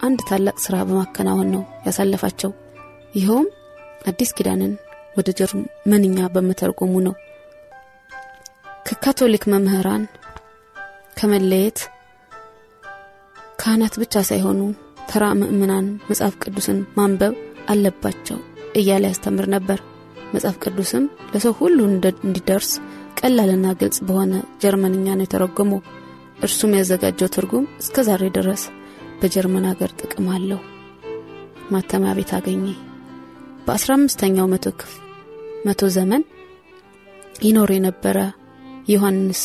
አንድ 0.00 0.20
ታላቅ 0.28 0.56
ሥራ 0.64 0.76
በማከናወን 0.88 1.50
ነው 1.54 1.62
ያሳለፋቸው። 1.86 2.50
ይኸውም 3.14 3.46
አዲስ 4.08 4.30
ኪዳንን 4.38 4.72
ወደ 5.16 5.28
ጀርመንኛ 5.38 6.18
በመተርጎሙ 6.34 6.94
ነው። 7.06 7.14
ከካቶሊክ 8.88 9.44
መምህራን 9.52 10.02
ከመለየት 11.18 11.78
ካህናት 13.58 13.94
ብቻ 14.00 14.14
ሳይሆኑ 14.28 14.60
ተራ 15.10 15.24
ምእምናን 15.40 15.86
መጽሐፍ 16.08 16.34
ቅዱስን 16.42 16.78
ማንበብ 16.96 17.34
አለባቸው 17.72 18.38
እያለ 18.76 19.04
ያስተምር 19.10 19.46
ነበር። 19.54 19.78
መጽሐፍ 20.34 20.56
ቅዱስም 20.64 21.04
ለሰው 21.32 21.52
ሁሉ 21.60 21.78
እንዲደርስ 22.24 22.70
ቀላልና 23.20 23.66
ግልጽ 23.80 23.98
በሆነ 24.08 24.32
ጀርመንኛ 24.62 25.06
ነው 25.18 25.24
የተረጎመው። 25.26 25.80
እርሱም 26.46 26.74
ያዘጋጀው 26.78 27.30
ትርጉም 27.36 27.66
እስከ 27.82 28.04
ዛሬ 28.08 28.24
ድረስ 28.36 28.62
በጀርመን 29.20 29.68
ሀገር 29.70 29.90
ጥቅም 30.00 30.26
አለው። 30.34 30.60
ማተሚያ 31.72 32.12
ቤት 32.18 32.32
አገኘ። 32.38 32.66
በአስራ 33.66 33.90
አምስተኛው 33.98 34.48
መቶ 34.52 34.66
ክፍ 34.80 34.92
መቶ 35.66 35.88
ዘመን 35.96 36.22
ይኖር 37.42 37.70
የነበረ 37.74 38.18
ዮሐንስ 38.88 39.40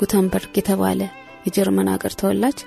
ጉተንበርግ 0.00 0.52
የተባለ 0.58 1.00
የጀርመን 1.46 1.88
አገር 1.94 2.12
ተወላጅ 2.20 2.58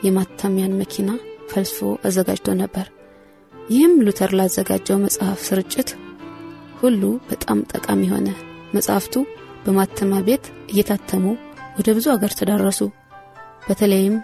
የማተሚያን 0.00 0.78
መኪና 0.80 1.08
ፈልስፎ 1.50 1.78
አዘጋጅቶ 2.08 2.48
ነበር። 2.60 2.86
ይህም 3.54 3.94
ሉተር 4.06 4.30
ላዘጋጀው 4.38 4.98
መጽሐፍ 5.02 5.40
ስርጭት 5.48 5.90
ሁሉ 6.80 7.02
በጣም 7.30 7.58
ጠቃሚ 7.72 8.02
ሆነ። 8.12 8.28
መጽሐፍቱ 8.74 9.14
በማተሚያ 9.64 10.20
ቤት 10.28 10.44
እየታተሙ 10.72 11.24
ወደ 11.76 11.88
ብዙ 11.96 12.06
አገር 12.14 12.32
ተዳረሱ። 12.38 12.80
በተለይም 13.66 14.16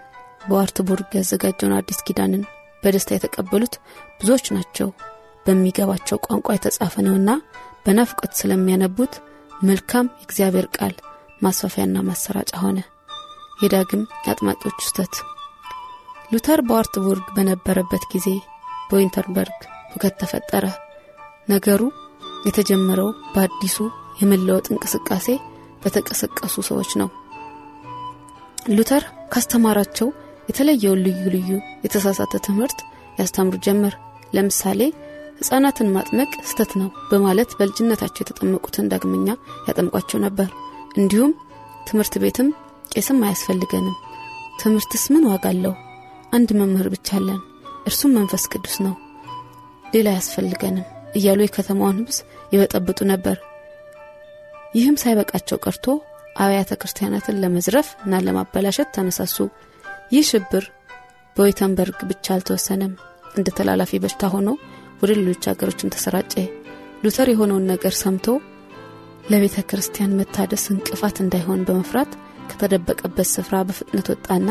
በዋርትቡርግ 0.46 1.10
ያዘጋጀውን 1.18 1.76
አዲስ 1.78 1.98
ኪዳንን 2.06 2.42
በደስታ 2.82 3.10
የተቀበሉት 3.14 3.74
ብዙዎች 4.20 4.46
ናቸው። 4.56 4.88
በሚገባቸው 5.46 6.22
ቋንቋ 6.26 6.48
የተጻፈ 6.54 6.94
ነውና 7.06 7.30
በናፍቆት 7.84 8.32
ስለሚያነቡት 8.40 9.14
መልካም 9.62 10.12
የእግዚአብሔር 10.16 10.66
ቃል 10.76 10.94
ማስፋፊያና 11.42 11.96
ማሰራጫ 12.08 12.52
ሆነ። 12.64 12.78
የዳግም 13.62 14.02
የአጥማቂዎች 14.24 14.78
ውስተት 14.80 15.14
ሉተር 16.30 16.60
በዋርትቡርግ 16.68 17.26
በነበረበት 17.36 18.04
ጊዜ 18.12 18.28
በዊንተርበርግ 18.90 19.58
ሁከት 19.92 20.14
ተፈጠረ። 20.20 20.64
ነገሩ 21.48 21.82
የተጀመረው 22.46 23.10
በአዲሱ 23.34 23.76
የመለወጥ 24.20 24.66
እንቅስቃሴ 24.72 25.26
በተቀሰቀሱ 25.82 26.54
ሰዎች 26.68 26.90
ነው። 27.00 27.08
ሉተር 28.76 29.02
ካስተማራቸው 29.32 30.08
የተለየውን 30.48 31.02
ልዩ 31.06 31.22
ልዩ 31.34 31.50
የተሳሳተ 31.84 32.34
ትምህርት 32.46 32.78
ያስተምሩ 33.18 33.56
ጀመር። 33.66 33.94
ለምሳሌ 34.34 34.80
ሕፃናትን 35.40 35.92
ማጥመቅ 35.96 36.30
ስተት 36.50 36.70
ነው 36.80 36.88
በማለት 37.10 37.50
በልጅነታቸው 37.58 38.22
የተጠመቁትን 38.22 38.90
ዳግመኛ 38.92 39.28
ያጠምቋቸው 39.68 40.18
ነበር። 40.26 40.48
እንዲሁም 40.98 41.32
ትምህርት 41.88 42.14
ቤትም 42.22 42.48
ቄስም 42.92 43.18
አያስፈልገንም፣ 43.26 43.96
ትምህርትስ 44.60 45.04
ምን 45.14 45.24
ዋጋ 45.30 45.46
አለው? 45.52 45.74
አንድ 46.32 46.50
መምህር 46.58 46.88
ብቻ 46.94 47.08
አለን፣ 47.18 47.40
እርሱም 47.86 48.14
መንፈስ 48.16 48.44
ቅዱስ 48.52 48.76
ነው፣ 48.86 48.94
ሌላ 49.84 50.06
አያስፈልገንም 50.12 50.86
እያሉ 51.16 51.40
የከተማውን 51.44 51.98
ህብስ 52.00 52.18
ይበጠብጡ 52.52 52.98
ነበር። 53.12 53.36
ይህም 54.74 54.96
ሳይበቃቸው 55.02 55.60
ቀርቶ 55.64 55.86
አብያተ 56.36 56.72
ክርስቲያናትን 56.80 57.38
ለመዝረፍ 57.42 57.88
እና 58.04 58.20
ለማበላሸት 58.26 58.88
ተነሳሱ። 58.96 59.36
ይህ 60.12 60.24
ሽብር 60.30 60.64
በዌተንበርግ 61.36 61.98
ብቻ 62.10 62.26
አልተወሰነም። 62.34 62.92
እንደ 63.34 63.48
ተላላፊ 63.58 63.98
በሽታ 64.02 64.28
ሆኖ 64.34 64.48
ወደ 65.00 65.10
ሌሎች 65.18 65.48
ሀገሮችም 65.50 65.92
ተሰራጨ። 65.94 66.34
ሉተር 67.04 67.28
የሆነውን 67.32 67.68
ነገር 67.72 67.94
ሰምቶ 68.02 68.26
ለቤተ 69.30 69.56
ክርስቲያን 69.70 70.16
መታደስ 70.18 70.64
እንቅፋት 70.72 71.16
እንዳይሆን 71.22 71.64
በመፍራት 71.68 72.12
ከተደበቀበት 72.50 73.28
ስፍራ 73.32 73.56
በፍጥነት 73.68 74.08
ወጣና 74.12 74.48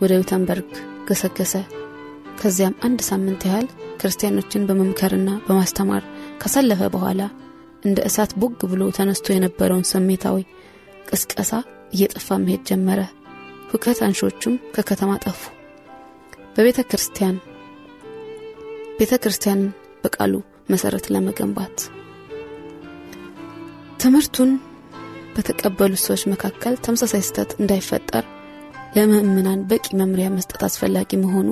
ወደ 0.00 0.12
ዊተንበርግ 0.20 0.70
ገሰገሰ። 1.08 1.54
ከዚያም 2.40 2.74
አንድ 2.86 3.00
ሳምንት 3.08 3.42
ያህል 3.48 3.66
ክርስቲያኖችን 4.00 4.66
በመምከርና 4.68 5.30
በማስተማር 5.46 6.02
ካሳለፈ 6.42 6.80
በኋላ 6.94 7.20
እንደ 7.82 7.98
እሳት 8.08 8.32
ቦግ 8.40 8.60
ብሎ 8.70 8.82
ተነስቶ 8.96 9.26
የነበረውን 9.32 9.88
ስሜታዊ 9.90 10.38
ቅስቀሳ 11.08 11.50
እየጠፋ 11.92 12.38
መሄድ 12.42 12.62
ጀመረ። 12.70 13.00
ሁከት 13.70 13.98
አንሾቹም 14.06 14.54
ከከተማ 14.74 15.12
ጠፉ። 15.24 15.40
በቤተ 16.56 16.80
ክርስቲያን 16.90 17.36
ቤተ 18.98 19.14
ክርስቲያንን 19.22 19.68
በቃሉ 20.04 20.34
መሰረት 20.70 21.06
ለመገንባት 21.14 21.76
ትምህርቱን 24.00 24.50
በተቀበሉት 25.34 26.02
ሰዎች 26.04 26.22
መካከል 26.32 26.74
ተመሳሳይ 26.84 27.22
ስተት 27.26 27.50
እንዳይፈጠር 27.60 28.24
ለምእምናን 28.98 29.60
በቂ 29.70 29.86
መምሪያ 29.98 30.28
መስጠት 30.34 30.62
አስፈላጊ 30.66 31.10
መሆኑ 31.22 31.48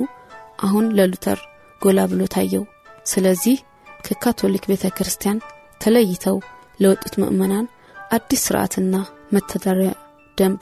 አሁን 0.65 0.85
ለሉተር 0.97 1.39
ጎላ 1.81 1.99
ብሎ 2.11 2.21
ታየው። 2.33 2.63
ስለዚህ 3.05 3.57
ከካቶሊክ 4.05 4.63
ቤተ 4.71 4.85
ክርስቲያን 4.97 5.37
ተለይተው 5.81 6.37
ለወጡት 6.79 7.13
ምእመናን 7.21 7.65
አዲስ 8.11 8.41
ስርዓትና 8.45 8.95
መተዳደሪያ 9.33 9.91
ደንብ 10.37 10.61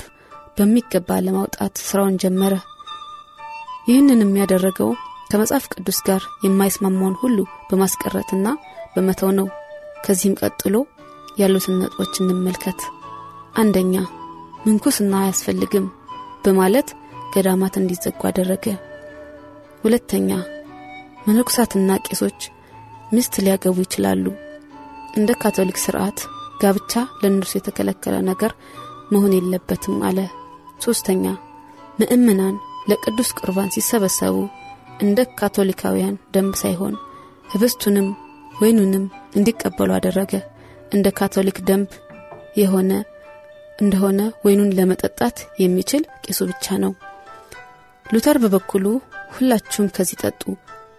በሚገባ 0.58 1.18
ለማውጣት 1.26 1.74
ስራውን 1.88 2.20
ጀመረ። 2.24 2.54
ይህንን 3.88 4.22
የሚያደረገው 4.24 4.92
ከመጽሐፍ 5.32 5.66
ቅዱስ 5.74 6.00
ጋር 6.08 6.22
የማይስማማውን 6.46 7.20
ሁሉ 7.22 7.38
በማስቀረትና 7.70 8.48
በመተው 8.96 9.32
ነው። 9.40 9.48
ከዚህም 10.06 10.38
ቀጥሎ 10.42 10.76
ያሉትን 11.40 11.80
ነጥቦች 11.82 12.14
እንመልከት። 12.22 12.82
አንደኛ 13.56 13.96
ምንኩስና 14.66 15.14
አያስፈልግም 15.22 15.86
በማለት 16.46 16.90
ገዳማት 17.34 17.76
እንዲዘጉ 17.80 18.20
አደረገ። 18.30 18.66
ሁለተኛ 19.84 20.30
መነኩሳትና 21.28 21.98
ቄሶች 22.08 22.40
ሚስት 23.14 23.34
ሊያገቡ 23.46 23.78
ይችላሉ። 23.84 24.26
እንደ 25.16 25.32
ካቶሊክ 25.42 25.78
ስርዓት 25.84 26.20
ጋብቻ 26.62 26.92
ለእነርሱ 27.22 27.54
የተከለከለ 27.58 28.16
ነገር 28.30 28.52
መሆን 29.12 29.34
የለበትም 29.36 29.98
አለ። 30.08 30.20
ሶስተኛ 30.86 31.26
ምእምናን 32.00 32.56
ለቅዱስ 32.90 33.30
ቁርባን 33.40 33.74
ሲሰበሰቡ 33.76 34.36
እንደ 35.02 35.20
ካቶሊካውያን 35.40 36.20
ደንብ 36.36 36.54
ሳይሆን 36.64 36.96
ህብስቱንም 37.50 38.08
ወይኑንም 38.62 39.06
እንዲቀበሉ 39.38 39.90
አደረገ። 39.96 40.34
እንደ 40.94 41.08
ካቶሊክ 41.20 41.58
ደንብ 41.70 41.90
የሆነ 42.58 42.92
እንደሆነ 43.80 44.22
ወይኑን 44.46 44.74
ለመጠጣት 44.78 45.38
የሚችል 45.62 46.04
ቄሱ 46.26 46.40
ብቻ 46.52 46.76
ነው። 46.84 46.92
ሉተር 48.06 48.38
በበኩሉ 48.44 48.86
ሁላችሁም 49.36 49.92
ከዚህ 49.96 50.20
ጠጡ 50.24 50.42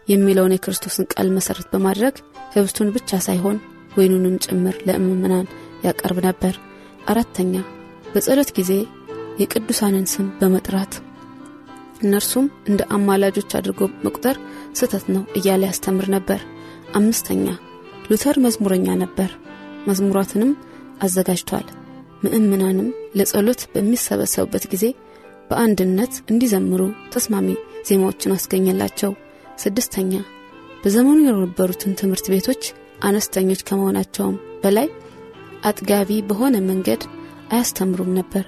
የሚለውን 0.09 0.55
የክርስቶስን 0.55 1.09
ቃል 1.12 1.29
መሰረት 1.37 1.67
በማድረግ 1.73 2.15
ህብስቱን 2.55 2.93
ብቻ 2.97 3.19
ሳይሆን 3.27 3.57
ወይኑንም 3.99 4.41
ጭምር 4.45 4.77
ለምእመናን 4.89 5.47
ያቀርብ 5.87 6.19
ነበር። 6.27 6.55
አራተኛ 7.07 7.55
በጸሎት 8.15 8.51
ጊዜ 8.59 8.73
የቅዱሳንን 9.41 10.07
ስም 10.12 10.27
በመጥራት 10.41 10.93
እነርሱም 12.03 12.47
እንደ 12.71 12.83
አማላጆች 12.97 13.51
አድርጎ 13.59 13.81
መቁጠር 14.05 14.37
ስህተት 14.75 15.05
ነው 15.15 15.23
እያለ 15.39 15.62
ያስተምር 15.69 16.09
ነበር። 16.17 16.41
አምስተኛ 16.95 17.47
ሉተር 18.11 18.37
መዝሙረኛ 18.39 18.89
ነበር። 19.05 19.31
መዝሙራትንም 19.89 20.51
አዘጋጅቷል። 21.03 21.67
ምእምናንም 22.27 22.89
ለጸሎት 23.19 23.61
በሚሰበሰቡበት 23.73 24.65
ጊዜ 24.73 24.85
በአንድነት 25.51 26.15
እንዲዘምሩ 26.33 26.83
ተስማሚ 27.15 27.49
ዜማዎችን 27.89 28.35
አስገኘላቸው። 28.37 29.12
ስድስተኛ 29.59 30.12
በዘመኑ 30.83 31.19
የነበሩትን 31.27 31.97
ትምህርት 32.01 32.27
ቤቶች 32.33 32.62
አነስተኞች 33.03 33.61
ከመሆናቸውም 33.69 34.35
በላይ 34.62 34.89
አጥጋቢ 35.65 36.11
በሆነ 36.29 36.57
መንገድ 36.69 37.03
አያስተምሩም 37.51 38.11
ነበር። 38.19 38.45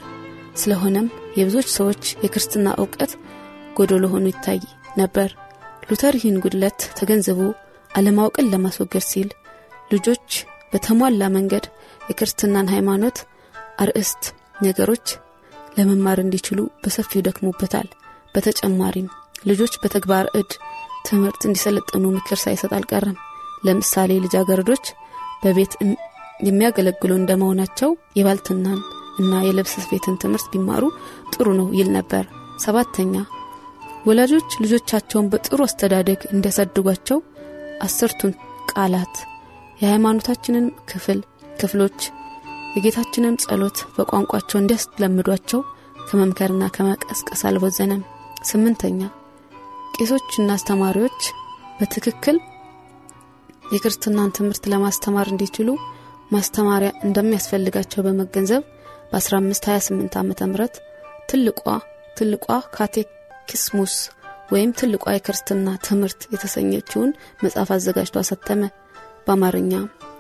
ስለሆነም 0.57 1.07
የብዙዎች 1.38 1.69
ሰዎች 1.77 2.05
የክርስትና 2.23 2.69
እውቀት 2.81 3.12
ጎደሎ 3.77 4.05
ሆኖ 4.12 4.27
ይታይ 4.31 4.61
ነበር። 4.97 5.31
ሉተር 5.91 6.14
ይህን 6.19 6.38
ጉድለት 6.45 6.81
ተገንዝቦ 6.99 7.41
አለማወቅን 7.91 8.51
ለማስወገድ 8.53 9.05
ሲል 9.11 9.29
ልጆች 9.93 10.31
በተሟላ 10.73 11.23
መንገድ 11.37 11.67
የክርስትናን 12.11 12.73
ሃይማኖት 12.75 13.19
አርእስት 13.79 14.23
ነገሮች 14.62 15.07
ለመማር 15.79 16.19
እንዲችሉ 16.23 16.61
በሰፊው 16.83 17.25
ደክሞበታል። 17.27 17.88
በተጨማሪም 18.35 19.09
ልጆች 19.49 19.75
በተግባር 19.83 20.27
እድ 20.41 20.51
ትምህርት 21.09 21.43
እንዲሰለጥኑ 21.47 22.05
ምክር 22.17 22.38
ሳይሰጥ 22.43 22.73
አልቀረም። 22.79 23.17
ለምሳሌ 23.64 24.11
ልጃገረዶች 24.25 24.87
በቤት 25.43 25.73
የሚያገለግሉ 26.49 27.12
እንደመሆናቸው 27.17 27.91
የባልትናን 28.19 28.81
እና 29.21 29.41
የልብስ 29.45 29.73
ስፌትን 29.79 30.19
ትምህርት 30.23 30.47
ቢማሩ 30.53 30.85
ጥሩ 31.33 31.47
ነው 31.61 31.69
ይል 31.79 31.88
ነበር። 31.97 32.25
ሰባተኛ 32.64 33.14
ወላጆች 34.09 34.51
ልጆቻቸውን 34.62 35.31
በጥሩ 35.33 35.61
አስተዳደግ 35.67 36.21
እንዲያሳድጓቸው 36.33 37.19
አስርቱን 37.87 38.33
ቃላት 38.73 39.17
የሃይማኖታችንን 39.83 40.67
ክፍል 40.91 41.19
ክፍሎች 41.61 41.99
የጌታችንን 42.74 43.38
ጸሎት 43.44 43.78
በቋንቋቸው 43.94 44.59
እንዲያስለምዷቸው 44.61 45.61
ከመምከርና 46.00 46.64
ከመቀስቀስ 46.74 47.40
አልቦዘነም። 47.48 48.02
ስምንተኛ 48.48 49.00
ቄሶችና 49.94 50.48
አስተማሪዎች 50.57 51.20
በትክክል 51.78 52.37
የክርስትናን 53.72 54.35
ትምህርት 54.37 54.64
ለማስተማር 54.72 55.26
እንዲችሉ 55.33 55.70
ማስተማሪያ 56.31 56.90
እንደሚያስፈልጋቸው 57.07 58.04
በመገንዘብ 58.07 58.62
በ1528 59.12 60.16
ዓ 60.18 60.24
ም 60.24 60.68
ትልቋ 61.31 61.64
ትልቋ 62.18 62.46
ካቴኪስሙስ 62.74 63.94
ወይም 64.52 64.70
ትልቋ 64.78 65.04
የክርስትና 65.14 65.68
ትምህርት 65.87 66.20
የተሰኘችውን 66.33 67.11
መጽሐፍ 67.44 67.70
አዘጋጅቶ 67.74 68.16
አሰተመ። 68.22 68.62
በአማርኛ 69.26 69.72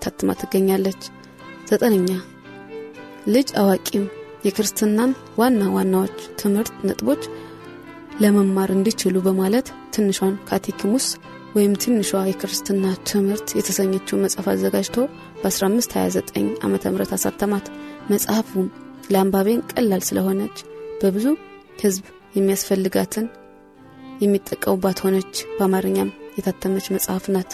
ታትማ 0.02 0.32
ትገኛለች። 0.40 1.02
ዘጠነኛ 1.70 2.10
ልጅ 3.28 3.48
አዋቂም 3.60 4.04
የክርስትናን 4.46 5.10
ዋና 5.40 5.62
ዋናዎች 5.74 6.18
ትምህርት 6.40 6.74
ነጥቦች 6.88 7.22
ለመማር 8.20 8.70
እንዲችሉ 8.74 9.16
በማለት 9.26 9.66
ትንሿን 9.94 10.34
ካቴኪሙስ 10.48 11.06
ወይም 11.56 11.72
ትንሿ 11.82 12.10
የክርስትና 12.24 12.86
ትምህርት 13.10 13.48
የተሰኘችው 13.58 14.20
መጽሐፍ 14.24 14.46
አዘጋጅቶ 14.52 14.96
በ1529 15.42 16.32
ዓ 16.62 16.68
ም 16.68 16.76
አሳተማት። 17.16 17.66
መጽሐፉም 18.10 18.66
ለአንባቤን 19.10 19.64
ቀላል 19.72 20.02
ስለሆነች 20.08 20.58
በብዙ 21.00 21.26
ሕዝብ 21.82 22.04
የሚያስፈልጋትን 22.36 23.26
የሚጠቀሙባት 24.22 25.00
ሆነች። 25.04 25.34
በአማርኛም 25.56 26.08
የታተመች 26.38 26.86
መጽሐፍ 26.94 27.26
ናት። 27.34 27.50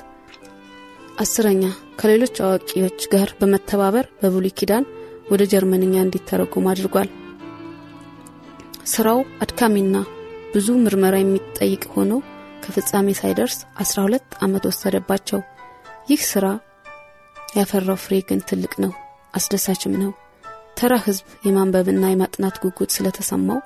አስረኛ 1.18 1.64
ከሌሎች 1.96 2.36
አዋቂዎች 2.44 3.00
ጋር 3.12 3.28
በመተባበር 3.40 4.06
በብሉይ 4.22 4.54
ኪዳን 4.58 4.84
ወደ 5.24 5.42
ጀርመንኛ 5.52 5.94
እንዲተረጉም 6.02 6.66
አድርጓል። 6.72 7.08
ስራው 8.92 9.20
አድካሚና 9.42 9.96
ብዙ 10.54 10.66
ምርመራ 10.82 11.14
የሚጠይቅ 11.20 11.84
ሆኖ 11.94 12.12
ከፍጻሜ 12.64 13.08
ሳይደርስ 13.20 13.56
12 13.82 14.36
ዓመት 14.44 14.64
ወሰደባቸው። 14.70 15.40
ይህ 16.10 16.20
ስራ 16.30 16.46
ያፈራው 17.56 17.98
ፍሬ 18.02 18.14
ግን 18.28 18.40
ትልቅ 18.48 18.72
ነው፣ 18.84 18.92
አስደሳችም 19.34 19.94
ነው። 20.02 20.12
ተራ 20.78 20.94
ህዝብ 21.04 21.26
የማንበብና 21.46 22.04
የማጥናት 22.10 22.56
ጉጉት 22.62 22.90
ስለተሰማው 22.94 23.60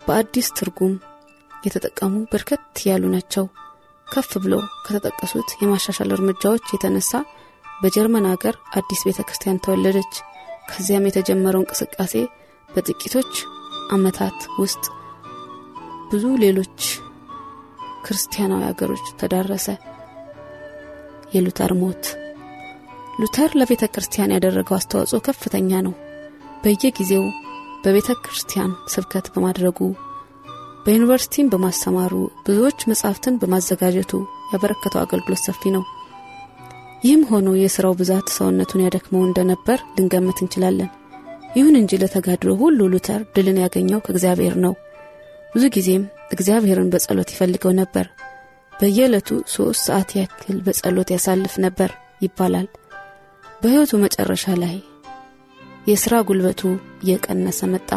በአዲስ 0.00 0.48
ትርጉም 0.58 0.94
የተጠቀሙ 1.64 2.14
በርከት 2.30 2.76
ያሉ 2.88 3.04
ናቸው። 3.14 3.44
ከፍ 4.06 4.30
ብሎ 4.42 4.54
ከተጠቀሱት 4.84 5.48
የማሻሻል 5.60 6.10
እርምጃዎች 6.16 6.66
የተነሳ 6.72 7.12
በጀርመን 7.82 8.26
አገር 8.30 8.54
አዲስ 8.78 9.00
ቤተ 9.08 9.20
ክርስቲያን 9.26 9.62
ተወለደች። 9.64 10.14
ከዚያም 10.68 11.08
የተጀመረው 11.08 11.62
እንቅስቃሴ 11.62 12.14
በጥቂቶች 12.68 13.32
አመታት 13.92 14.38
ውስጥ 14.60 14.84
ብዙ 16.10 16.24
ሌሎች 16.42 16.80
ክርስቲያናዊ 18.04 18.62
አገሮች 18.68 19.06
ተዳረሰ። 19.20 19.66
የሉተር 21.34 21.72
ሞት 21.80 22.04
ሉተር 23.20 23.50
ለቤተ 23.60 23.84
ክርስቲያን 23.94 24.34
ያደረገው 24.34 24.76
አስተዋጽኦ 24.76 25.18
ከፍተኛ 25.26 25.80
ነው። 25.86 25.94
በየጊዜው 26.62 27.24
በቤተ 27.84 28.10
ክርስቲያን 28.24 28.72
ስብከት 28.92 29.26
በማድረጉ 29.34 29.78
በዩኒቨርሲቲም 30.84 31.50
በማስተማሩ 31.52 32.12
ብዙዎች 32.46 32.80
መጻሕፍትን 32.90 33.38
በማዘጋጀቱ 33.40 34.12
ያበረከተው 34.52 35.00
አገልግሎት 35.02 35.42
ሰፊ 35.46 35.70
ነው። 35.76 35.82
ይህም 37.02 37.22
ሆኖ 37.30 37.48
የሥራው 37.56 37.94
ብዛት 37.98 38.28
ሰውነቱን 38.36 38.84
ያደክመው 38.84 39.22
እንደነበር 39.26 39.78
ልንገምት 39.94 40.38
እንችላለን። 40.42 40.90
ይሁን 41.56 41.74
እንጂ 41.80 41.92
ለተጋድሎ 42.02 42.50
ሁሉ 42.62 42.80
ሉተር 42.92 43.20
ድልን 43.34 43.58
ያገኘው 43.62 44.02
ከእግዚአብሔር 44.04 44.56
ነው። 44.64 44.74
ብዙ 45.52 45.64
ጊዜም 45.76 46.02
እግዚአብሔርን 46.34 46.90
በጸሎት 46.92 47.30
ይፈልገው 47.34 47.72
ነበር። 47.80 48.06
በየዕለቱ 48.72 49.28
ሦስት 49.54 49.80
ሰዓት 49.86 50.10
ያክል 50.18 50.58
በጸሎት 50.66 51.08
ያሳልፍ 51.14 51.54
ነበር 51.64 51.90
ይባላል። 52.24 52.68
በሕይወቱ 53.62 53.92
መጨረሻ 54.04 54.44
ላይ 54.62 54.76
የሥራ 55.86 56.14
ጉልበቱ 56.28 56.60
እየቀነሰ 57.02 57.60
መጣ። 57.72 57.90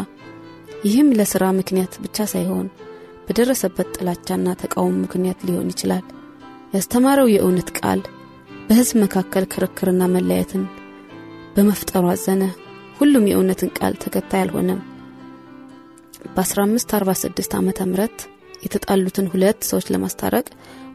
ይህም 0.84 1.08
ለሥራ 1.18 1.44
ምክንያት 1.58 1.92
ብቻ 2.04 2.24
ሳይሆን 2.32 2.66
በደረሰበት 3.26 3.90
ጥላቻና 3.96 4.48
ተቃውሞ 4.62 4.96
ምክንያት 5.04 5.40
ሊሆን 5.48 5.70
ይችላል። 5.72 6.04
ያስተማረው 6.74 7.28
የእውነት 7.32 7.70
ቃል 7.78 8.00
በሕዝብ 8.66 8.96
መካከል 9.02 9.44
ክርክርና 9.52 10.02
መለያየትን 10.12 10.64
በመፍጠሩ 11.54 12.04
አዘነ። 12.12 12.42
ሁሉም 12.98 13.24
የእውነትን 13.28 13.70
ቃል 13.78 13.94
ተከታይ 14.02 14.42
አልሆነም። 14.42 14.80
በ1546 16.34 17.56
ዓ 17.56 17.62
ም 17.62 18.08
የተጣሉትን 18.64 19.26
ሁለት 19.32 19.60
ሰዎች 19.70 19.86
ለማስታረቅ 19.92 20.46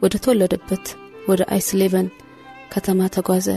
ወደ 0.01 0.13
ተወለደበት 0.23 0.85
ወደ 1.27 1.41
አይስሌቨን 1.53 2.07
ከተማ 2.71 3.09
ተጓዘ። 3.15 3.47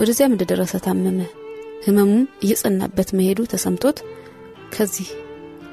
ወደዚያም 0.00 0.34
እንደደረሰ 0.34 0.74
ታመመ። 0.84 1.18
ህመሙም 1.86 2.22
እየጸናበት 2.44 3.08
መሄዱ 3.18 3.40
ተሰምቶት 3.52 3.98
ከዚህ 4.74 5.08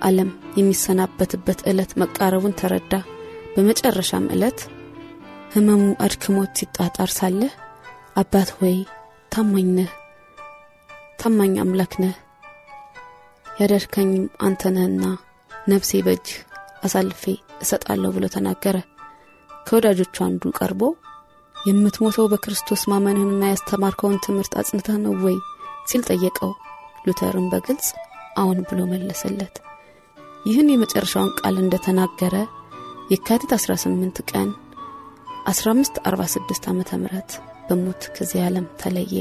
ዓለም 0.02 0.30
የሚሰናበትበት 0.58 1.60
ዕለት 1.70 1.92
መቃረቡን 2.02 2.58
ተረዳ። 2.60 2.94
በመጨረሻም 3.56 4.26
ዕለት 4.36 4.60
ህመሙ 5.54 5.84
አድክሞት 6.06 6.52
ሲጣጣር 6.60 7.10
ሳለ 7.18 7.42
አባት 8.16 8.50
ሆይ 8.58 8.76
ታማኝ 9.32 9.68
ነህ፣ 9.78 9.90
ታማኝ 11.20 11.54
አምላክ 11.64 11.94
ነህ፣ 12.04 12.16
ያዳድከኝም 13.60 14.26
አንተ 14.48 14.72
ነህና 14.76 15.04
ነፍሴ 15.68 16.02
በእጅህ 16.06 16.38
አሳልፌ 16.86 17.24
እሰጣለሁ 17.64 18.10
ብሎ 18.16 18.26
ተናገረ። 18.36 18.76
ከወዳጆቹ 19.50 20.16
አንዱ 20.28 20.44
ቀርቦ 20.60 20.82
የምትሞተው 21.56 22.28
በክርስቶስ 22.32 22.84
ማመንህንና 22.92 23.44
ያስተማርከውን 23.52 24.22
ትምህርት 24.26 24.54
አጽንተህ 24.62 24.98
ነው 25.06 25.16
ወይ 25.26 25.38
ሲል 25.90 26.04
ጠየቀው። 26.10 26.52
ሉተርን 27.08 27.48
በግልጽ 27.52 27.88
አሁን 28.38 28.60
ብሎ 28.70 28.80
መለሰለት። 28.92 29.56
ይህን 30.46 30.72
የመጨረሻውን 30.72 31.34
ቃል 31.40 31.56
እንደተናገረ 31.64 32.36
የካቲት 33.12 33.52
18 33.58 34.22
ቀን 34.32 34.50
1546 35.48 36.68
ዓ 36.68 36.74
ም 36.74 37.08
በሞት 37.70 38.02
ከዚህ 38.16 38.40
ዓለም 38.46 38.66
ተለየ። 38.82 39.16